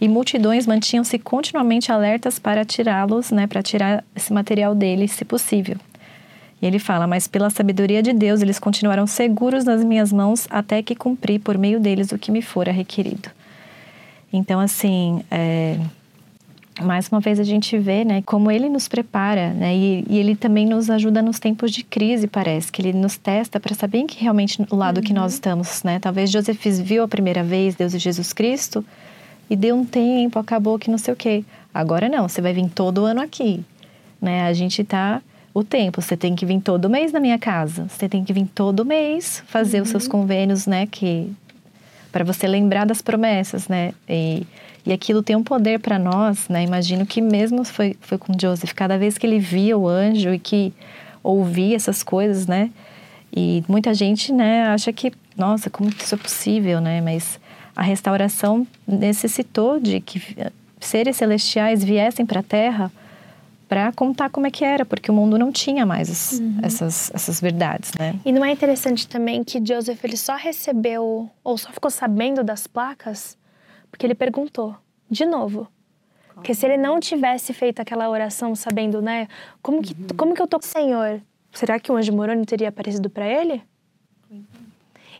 [0.00, 5.76] E multidões mantinham-se continuamente alertas para tirá-los, né, para tirar esse material dele, se possível.
[6.60, 10.82] E ele fala: Mas pela sabedoria de Deus, eles continuaram seguros nas minhas mãos até
[10.82, 13.30] que cumpri por meio deles o que me fora requerido.
[14.32, 15.78] Então, assim, é,
[16.80, 20.34] mais uma vez a gente vê, né, como ele nos prepara, né, e, e ele
[20.34, 24.06] também nos ajuda nos tempos de crise, parece, que ele nos testa para saber em
[24.06, 25.98] que realmente o lado que nós estamos, né.
[25.98, 28.84] Talvez Joseph viu a primeira vez Deus e Jesus Cristo
[29.50, 31.44] e deu um tempo, acabou que não sei o quê.
[31.74, 33.62] Agora não, você vai vir todo ano aqui,
[34.20, 34.46] né.
[34.46, 35.20] A gente tá
[35.52, 38.46] o tempo, você tem que vir todo mês na minha casa, você tem que vir
[38.46, 41.30] todo mês fazer os seus convênios, né, que
[42.10, 43.92] para você lembrar das promessas, né?
[44.08, 44.46] E,
[44.84, 46.64] e aquilo tem um poder para nós, né?
[46.64, 50.38] Imagino que mesmo foi, foi com Joseph, cada vez que ele via o anjo e
[50.38, 50.72] que
[51.22, 52.70] ouvia essas coisas, né?
[53.34, 57.00] E muita gente, né, acha que, nossa, como que isso é possível, né?
[57.00, 57.38] Mas
[57.74, 60.20] a restauração necessitou de que
[60.80, 62.92] seres celestiais viessem para a Terra
[63.68, 67.40] para contar como é que era, porque o mundo não tinha mais as- essas, essas
[67.40, 68.14] verdades, né?
[68.22, 72.66] E não é interessante também que Joseph ele só recebeu ou só ficou sabendo das
[72.66, 73.34] placas
[73.92, 74.74] porque ele perguntou
[75.08, 75.68] de novo.
[76.34, 79.28] Porque se ele não tivesse feito aquela oração sabendo, né,
[79.62, 81.20] como que como que eu tô com o Senhor?
[81.52, 83.62] Será que o anjo Moroni teria aparecido para ele?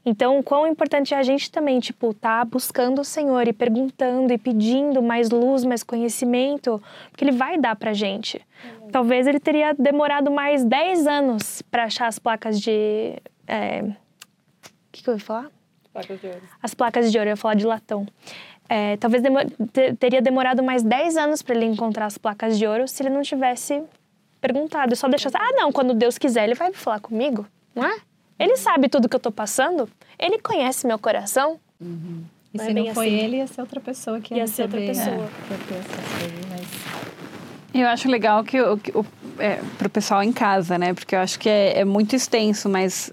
[0.05, 4.39] Então, quão importante é a gente também, tipo, tá buscando o Senhor e perguntando e
[4.39, 8.41] pedindo mais luz, mais conhecimento, porque Ele vai dar pra gente.
[8.91, 13.16] Talvez ele teria demorado mais 10 anos para achar as placas de.
[13.47, 13.95] é, O
[14.91, 15.51] que, que eu ia falar?
[16.62, 18.07] As placas de ouro, eu ia falar de latão.
[18.75, 19.39] É, talvez demo-
[19.70, 23.11] te- teria demorado mais 10 anos para ele encontrar as placas de ouro se ele
[23.11, 23.83] não tivesse
[24.41, 24.97] perguntado.
[24.97, 27.97] Só deixasse, ah, não, quando Deus quiser, ele vai falar comigo, não é?
[28.39, 29.87] Ele sabe tudo que eu tô passando,
[30.18, 31.61] ele conhece meu coração.
[31.79, 33.16] E Não é se bem não foi assim.
[33.18, 35.29] ele, ia ser outra pessoa que ia, Ia ser outra receber, pessoa.
[35.51, 35.57] é,
[37.73, 37.79] ter.
[37.81, 39.05] Eu acho legal que, o- que o,
[39.39, 40.93] é, pro pessoal em casa, né?
[40.95, 43.12] Porque eu acho que é, é muito extenso, mas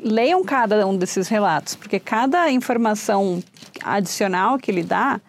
[0.00, 3.42] leiam cada um desses relatos, porque cada informação
[3.82, 5.20] adicional que ele dá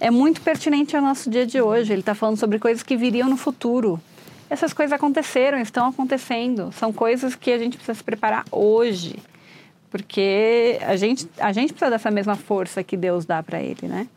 [0.00, 1.92] é muito pertinente ao nosso dia de hoje.
[1.92, 4.00] Ele está falando sobre coisas que viriam no futuro.
[4.48, 6.72] Essas coisas aconteceram, estão acontecendo.
[6.72, 9.16] São coisas que a gente precisa se preparar hoje.
[9.90, 14.08] Porque a gente, a gente precisa dessa mesma força que Deus dá para ele, né?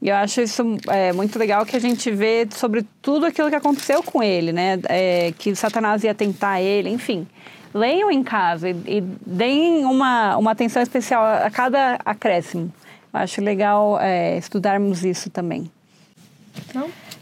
[0.00, 3.56] E eu acho isso é, muito legal que a gente vê sobre tudo aquilo que
[3.56, 4.78] aconteceu com ele, né?
[4.84, 7.26] É, que Satanás ia tentar ele, enfim.
[7.74, 12.72] Leiam em casa e, e deem uma, uma atenção especial a cada acréscimo.
[13.12, 15.70] Eu acho legal é, estudarmos isso também.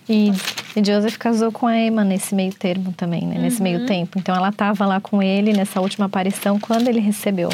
[0.09, 0.31] E,
[0.77, 3.39] e Joseph casou com a Emma nesse meio termo também, né?
[3.39, 4.19] Nesse meio tempo.
[4.19, 7.51] Então ela estava lá com ele nessa última aparição quando ele recebeu.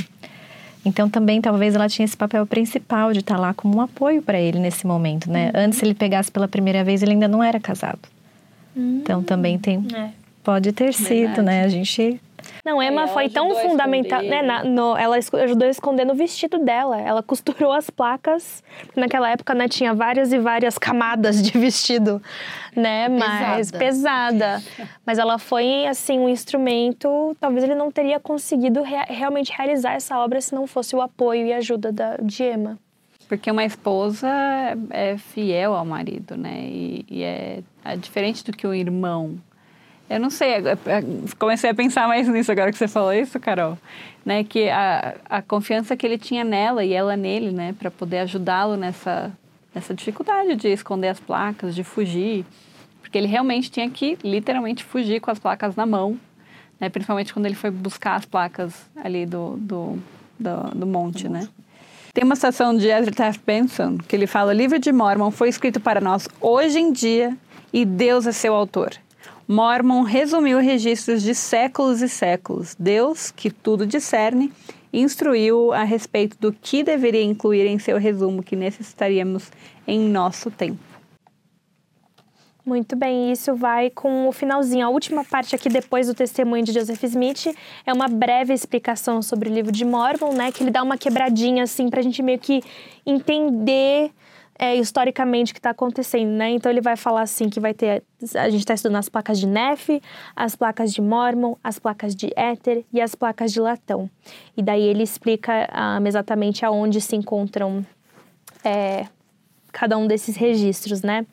[0.85, 4.39] Então também talvez ela tinha esse papel principal de estar lá como um apoio para
[4.39, 5.51] ele nesse momento, né?
[5.55, 8.01] Antes ele pegasse pela primeira vez, ele ainda não era casado.
[8.77, 10.11] Então também tem É.
[10.43, 11.65] pode ter sido, né?
[11.65, 12.21] A gente
[12.65, 14.41] Não, Emma foi tão fundamental, né?
[14.41, 17.01] na- no- ela ajudou a esconder no vestido dela.
[17.01, 18.63] Ela costurou as placas.
[18.95, 22.23] Naquela época, né, tinha várias e várias camadas de vestido,
[22.77, 23.09] né?
[23.09, 24.63] Mas pesada.
[25.05, 27.37] Mas ela foi assim um instrumento.
[27.41, 31.47] Talvez ele não teria conseguido rea- realmente realizar essa obra se não fosse o apoio
[31.47, 32.79] e ajuda da, de Emma.
[33.29, 34.29] Porque uma esposa
[34.91, 36.61] é fiel ao marido, né?
[36.65, 39.37] E, e é, é diferente do que um irmão.
[40.09, 40.57] Eu não sei,
[41.39, 43.79] comecei a pensar mais nisso agora que você falou isso, Carol.
[44.25, 48.19] Né, que a, a confiança que ele tinha nela e ela nele, né, para poder
[48.19, 49.33] ajudá-lo nessa,
[49.75, 52.45] nessa dificuldade de esconder as placas, de fugir.
[53.01, 56.19] Porque ele realmente tinha que, literalmente, fugir com as placas na mão,
[56.79, 59.99] né, principalmente quando ele foi buscar as placas ali do, do,
[60.39, 61.49] do, do monte, né.
[62.15, 65.49] Tem uma citação de Ezra Taft Benson que ele fala: O livro de Mormon foi
[65.49, 67.35] escrito para nós hoje em dia
[67.73, 68.93] e Deus é seu autor.
[69.53, 72.75] Mormon resumiu registros de séculos e séculos.
[72.79, 74.51] Deus, que tudo discerne,
[74.91, 79.53] instruiu a respeito do que deveria incluir em seu resumo que necessitaríamos
[79.87, 80.81] em nosso tempo.
[82.65, 84.87] Muito bem, isso vai com o finalzinho.
[84.87, 89.51] A última parte aqui, depois do testemunho de Joseph Smith, é uma breve explicação sobre
[89.51, 90.51] o livro de Mormon, né?
[90.51, 92.63] Que ele dá uma quebradinha, assim, para a gente meio que
[93.05, 94.13] entender
[94.63, 96.51] é, historicamente que está acontecendo, né?
[96.51, 98.05] Então ele vai falar assim que vai ter.
[98.37, 100.01] A gente está estudando as placas de Nefe,
[100.37, 104.09] as placas de Mormon, as placas de Éter e as placas de Latão.
[104.57, 105.69] E daí ele explica
[106.01, 107.85] um, exatamente aonde se encontram
[108.65, 109.09] é,
[109.73, 111.27] cada um desses registros, né?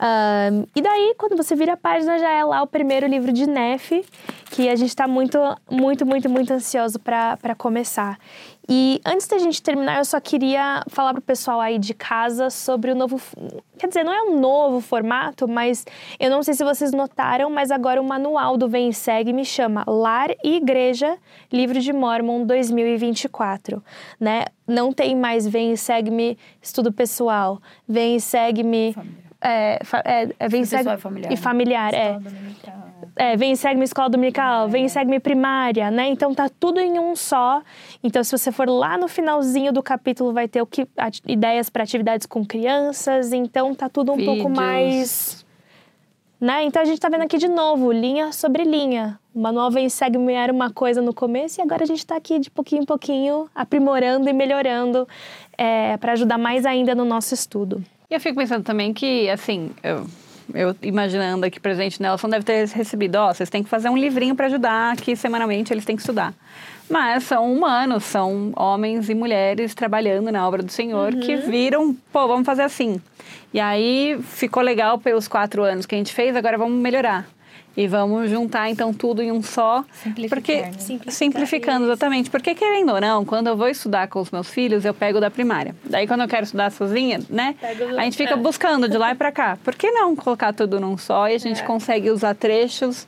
[0.00, 3.46] Um, e daí, quando você vira a página, já é lá o primeiro livro de
[3.46, 4.04] Nefe,
[4.50, 5.38] que a gente está muito,
[5.70, 8.18] muito, muito, muito ansioso para começar.
[8.72, 12.50] E antes da gente terminar, eu só queria falar para o pessoal aí de casa
[12.50, 13.20] sobre o novo.
[13.76, 15.84] Quer dizer, não é um novo formato, mas
[16.20, 19.44] eu não sei se vocês notaram, mas agora o manual do Vem e Segue me
[19.44, 21.18] chama Lar e Igreja,
[21.52, 23.82] Livro de Mormon 2024.
[24.20, 24.44] Né?
[24.68, 28.94] Não tem mais Vem e Segue-me Estudo Pessoal, Vem e Segue-me.
[29.40, 31.32] É, é, é, vem segue, familiar.
[31.32, 32.20] E familiar, é.
[33.20, 36.08] É, vem segue-me escola dominical, vem segue-me primária, né?
[36.08, 37.60] Então tá tudo em um só.
[38.02, 40.88] Então, se você for lá no finalzinho do capítulo, vai ter o que,
[41.28, 43.34] ideias para atividades com crianças.
[43.34, 44.38] Então tá tudo um Vídeos.
[44.38, 45.44] pouco mais.
[46.40, 46.64] Né?
[46.64, 49.20] Então a gente tá vendo aqui de novo, linha sobre linha.
[49.34, 52.38] O manual vem segue-me era uma coisa no começo e agora a gente está aqui
[52.38, 55.06] de pouquinho em pouquinho aprimorando e melhorando
[55.58, 57.84] é, para ajudar mais ainda no nosso estudo.
[58.08, 60.06] E eu fico pensando também que, assim, eu,
[60.54, 63.96] eu imaginando aqui presente, Nelson deve ter recebido, ó, oh, vocês têm que fazer um
[63.96, 66.34] livrinho para ajudar, que semanalmente eles têm que estudar.
[66.88, 71.20] Mas são humanos, são homens e mulheres trabalhando na obra do Senhor uhum.
[71.20, 73.00] que viram, pô, vamos fazer assim.
[73.54, 77.26] E aí ficou legal pelos quatro anos que a gente fez, agora vamos melhorar.
[77.76, 79.84] E vamos juntar então tudo em um só.
[80.28, 80.72] Porque, né?
[81.08, 82.28] Simplificando, exatamente.
[82.28, 85.30] Porque querendo ou não, quando eu vou estudar com os meus filhos, eu pego da
[85.30, 85.74] primária.
[85.84, 87.54] Daí quando eu quero estudar sozinha, né?
[87.96, 89.58] A gente fica buscando de lá e para cá.
[89.62, 91.64] Por que não colocar tudo num só e a gente é.
[91.64, 93.06] consegue usar trechos,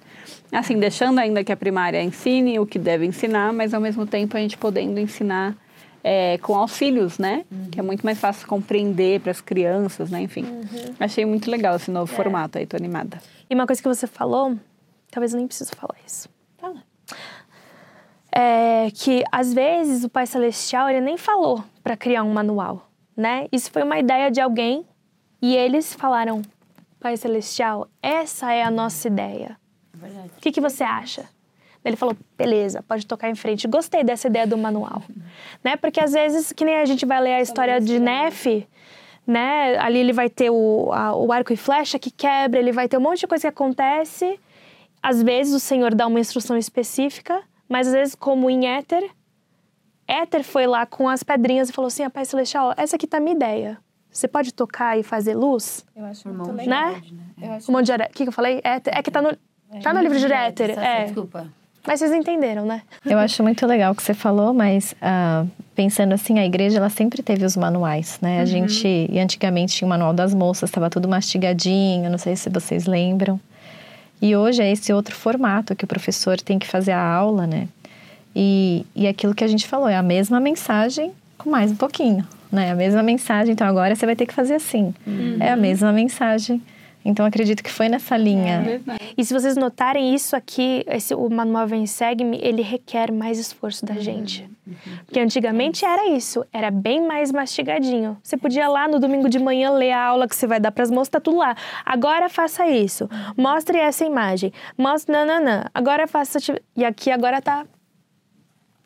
[0.51, 4.37] assim, deixando ainda que a primária ensine o que deve ensinar, mas ao mesmo tempo
[4.37, 5.57] a gente podendo ensinar
[6.05, 7.45] é, com auxílios, né?
[7.51, 7.69] Uhum.
[7.71, 10.23] Que é muito mais fácil compreender para as crianças, né?
[10.23, 10.95] Enfim, uhum.
[10.99, 12.17] achei muito legal esse novo é.
[12.17, 13.19] formato aí, tô animada.
[13.53, 14.59] E uma coisa que você falou,
[15.11, 16.27] talvez eu nem preciso falar isso.
[16.57, 16.83] Fala.
[18.35, 23.49] É que às vezes o Pai Celestial ele nem falou para criar um manual, né?
[23.53, 24.87] Isso foi uma ideia de alguém
[25.43, 26.41] e eles falaram:
[26.99, 29.59] Pai Celestial, essa é a nossa ideia.
[30.03, 31.29] É o que, que você acha?
[31.85, 33.69] Ele falou, beleza, pode tocar em frente.
[33.69, 35.03] Gostei dessa ideia do manual.
[35.11, 35.23] Uhum.
[35.63, 35.77] Né?
[35.77, 38.67] Porque às vezes, que nem a gente vai ler a história de Nefe,
[39.27, 39.77] né?
[39.79, 42.97] Ali ele vai ter o, a, o arco e flecha que quebra, ele vai ter
[42.97, 44.39] um monte de coisa que acontece.
[45.03, 49.11] Às vezes o Senhor dá uma instrução específica, mas às vezes, como em Éter,
[50.07, 53.17] Éter foi lá com as pedrinhas e falou assim: a Pai Celestial, essa aqui tá
[53.17, 53.79] a minha ideia.
[54.11, 55.87] Você pode tocar e fazer luz?
[55.97, 56.93] Eu acho muito legal.
[56.93, 57.03] Né?
[57.39, 57.59] né?
[57.67, 58.61] O monte de O que, que eu falei?
[58.63, 58.93] Éter.
[58.95, 60.79] É que tá no, é, tá no livro de Éter.
[60.79, 61.05] É.
[61.05, 61.51] Desculpa.
[61.87, 62.83] Mas vocês entenderam, né?
[63.05, 66.89] Eu acho muito legal o que você falou, mas uh, pensando assim, a igreja ela
[66.89, 68.39] sempre teve os manuais, né?
[68.39, 68.47] A uhum.
[68.47, 72.87] gente, e antigamente tinha o manual das moças, estava tudo mastigadinho, não sei se vocês
[72.87, 73.41] lembram.
[74.21, 77.67] E hoje é esse outro formato que o professor tem que fazer a aula, né?
[78.35, 82.25] E, e aquilo que a gente falou, é a mesma mensagem com mais um pouquinho,
[82.51, 82.71] né?
[82.71, 84.95] A mesma mensagem, então agora você vai ter que fazer assim.
[85.05, 85.39] Uhum.
[85.41, 86.63] É a mesma mensagem
[87.05, 88.81] então acredito que foi nessa linha.
[88.89, 93.39] É e se vocês notarem isso aqui, esse, o manual Vem Segue-me, ele requer mais
[93.39, 94.01] esforço da uhum.
[94.01, 94.51] gente.
[94.67, 94.97] Uhum.
[95.05, 98.17] Porque antigamente era isso, era bem mais mastigadinho.
[98.23, 100.85] Você podia lá no domingo de manhã ler a aula que você vai dar para
[100.85, 101.57] as moças, tá tudo lá.
[101.85, 103.09] Agora faça isso.
[103.37, 104.53] Mostre essa imagem.
[104.79, 105.65] Mostre nananã.
[105.75, 106.39] Agora faça
[106.77, 107.67] e aqui agora tá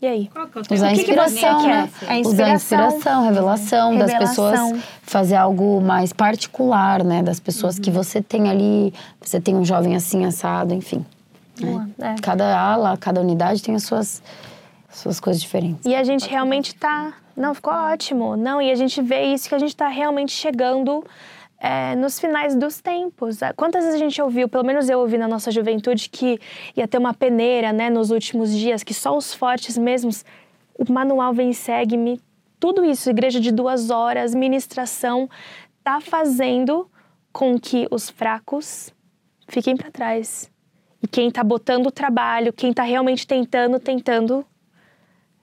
[0.00, 0.30] e aí?
[0.70, 1.90] Usar a inspiração, que né?
[2.06, 7.22] A inspiração, Usar a inspiração, revelação, revelação, das pessoas, fazer algo mais particular, né?
[7.22, 7.82] Das pessoas uhum.
[7.82, 11.04] que você tem ali, você tem um jovem assim, assado, enfim.
[11.58, 11.88] Né?
[11.98, 12.14] É.
[12.20, 14.22] Cada ala, cada unidade tem as suas,
[14.90, 15.86] suas coisas diferentes.
[15.86, 17.14] E a gente realmente tá.
[17.34, 18.36] Não, ficou ótimo.
[18.36, 21.04] Não, e a gente vê isso que a gente tá realmente chegando
[21.58, 23.38] é, nos finais dos tempos.
[23.56, 26.38] Quantas vezes a gente ouviu, pelo menos eu ouvi na nossa juventude, que
[26.76, 30.24] ia ter uma peneira né, nos últimos dias, que só os fortes mesmos.
[30.78, 32.20] O manual vem segue-me.
[32.60, 35.28] Tudo isso, igreja de duas horas, ministração,
[35.82, 36.90] tá fazendo
[37.32, 38.92] com que os fracos
[39.48, 40.50] fiquem para trás.
[41.02, 44.44] E quem está botando o trabalho, quem está realmente tentando, tentando,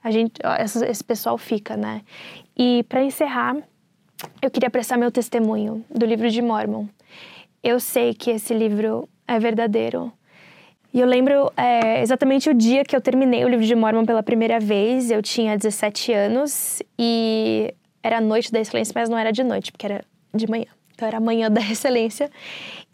[0.02, 0.34] a gente,
[0.88, 2.02] esse pessoal fica, né?
[2.56, 3.56] E para encerrar,
[4.42, 6.86] eu queria prestar meu testemunho do livro de Mormon.
[7.62, 10.12] Eu sei que esse livro é verdadeiro.
[10.92, 14.22] E eu lembro é, exatamente o dia que eu terminei o livro de Mormon pela
[14.22, 15.10] primeira vez.
[15.10, 19.72] Eu tinha 17 anos e era a noite da excelência, mas não era de noite,
[19.72, 20.66] porque era de manhã.
[20.94, 22.30] Então era a manhã da excelência.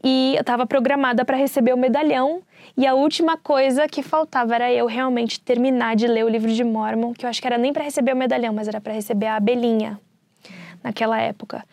[0.02, 2.42] E eu estava programada para receber o medalhão.
[2.76, 6.64] E a última coisa que faltava era eu realmente terminar de ler o livro de
[6.64, 9.26] Mormon, que eu acho que era nem para receber o medalhão, mas era para receber
[9.26, 10.00] a abelhinha
[10.82, 11.64] naquela época.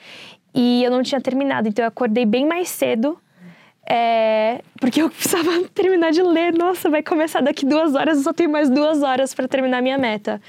[0.53, 3.17] E eu não tinha terminado, então eu acordei bem mais cedo.
[3.89, 6.53] É, porque eu precisava terminar de ler.
[6.53, 9.97] Nossa, vai começar daqui duas horas, eu só tenho mais duas horas para terminar minha
[9.97, 10.41] meta.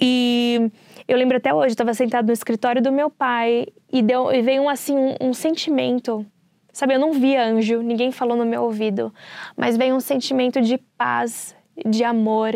[0.00, 0.70] E
[1.06, 4.62] eu lembro até hoje, estava sentado no escritório do meu pai e, deu, e veio
[4.62, 6.24] um, assim, um, um sentimento.
[6.72, 9.12] Sabe, eu não via anjo, ninguém falou no meu ouvido,
[9.54, 12.54] mas veio um sentimento de paz, de amor,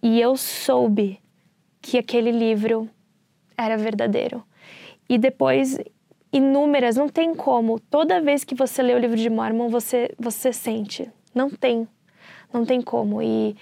[0.00, 1.18] e eu soube
[1.82, 2.88] que aquele livro
[3.56, 4.44] era verdadeiro.
[5.08, 5.78] E depois,
[6.32, 7.80] inúmeras, não tem como.
[7.80, 11.10] Toda vez que você lê o livro de Mormon, você, você sente.
[11.34, 11.88] Não tem.
[12.52, 13.22] Não tem como.
[13.22, 13.56] E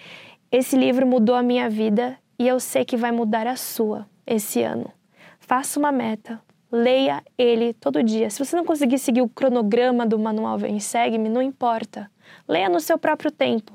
[0.51, 4.63] esse livro mudou a minha vida e eu sei que vai mudar a sua esse
[4.63, 4.91] ano.
[5.39, 6.41] Faça uma meta.
[6.71, 8.29] Leia ele todo dia.
[8.29, 12.11] Se você não conseguir seguir o cronograma do manual Vem Segue-me, não importa.
[12.49, 13.73] Leia no seu próprio tempo.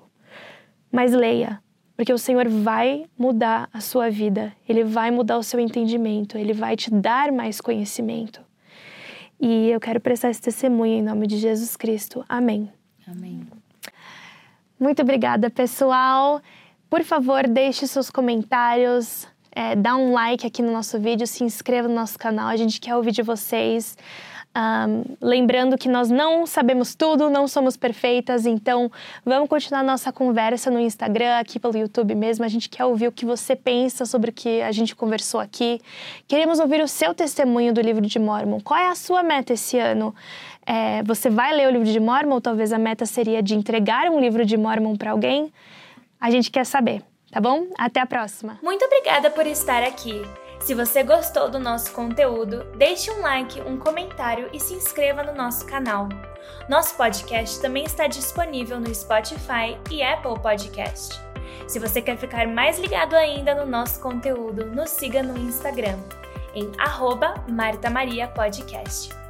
[0.91, 1.61] Mas leia
[2.01, 6.51] porque o Senhor vai mudar a sua vida, Ele vai mudar o seu entendimento, Ele
[6.51, 8.41] vai te dar mais conhecimento.
[9.39, 12.25] E eu quero prestar esse testemunho em nome de Jesus Cristo.
[12.27, 12.71] Amém.
[13.07, 13.41] Amém.
[14.79, 16.41] Muito obrigada, pessoal.
[16.89, 21.87] Por favor, deixe seus comentários, é, dá um like aqui no nosso vídeo, se inscreva
[21.87, 23.95] no nosso canal, a gente quer ouvir de vocês.
[24.53, 28.91] Um, lembrando que nós não sabemos tudo, não somos perfeitas, então
[29.25, 32.43] vamos continuar nossa conversa no Instagram, aqui pelo YouTube mesmo.
[32.43, 35.79] A gente quer ouvir o que você pensa sobre o que a gente conversou aqui.
[36.27, 38.59] Queremos ouvir o seu testemunho do livro de Mormon.
[38.59, 40.13] Qual é a sua meta esse ano?
[40.65, 42.35] É, você vai ler o livro de Mormon?
[42.35, 45.51] Ou talvez a meta seria de entregar um livro de Mormon para alguém?
[46.19, 47.67] A gente quer saber, tá bom?
[47.77, 48.59] Até a próxima.
[48.61, 50.21] Muito obrigada por estar aqui.
[50.61, 55.33] Se você gostou do nosso conteúdo, deixe um like, um comentário e se inscreva no
[55.33, 56.07] nosso canal.
[56.69, 61.19] Nosso podcast também está disponível no Spotify e Apple Podcast.
[61.67, 65.97] Se você quer ficar mais ligado ainda no nosso conteúdo, nos siga no Instagram
[66.53, 69.20] em arroba Marta Maria Podcast.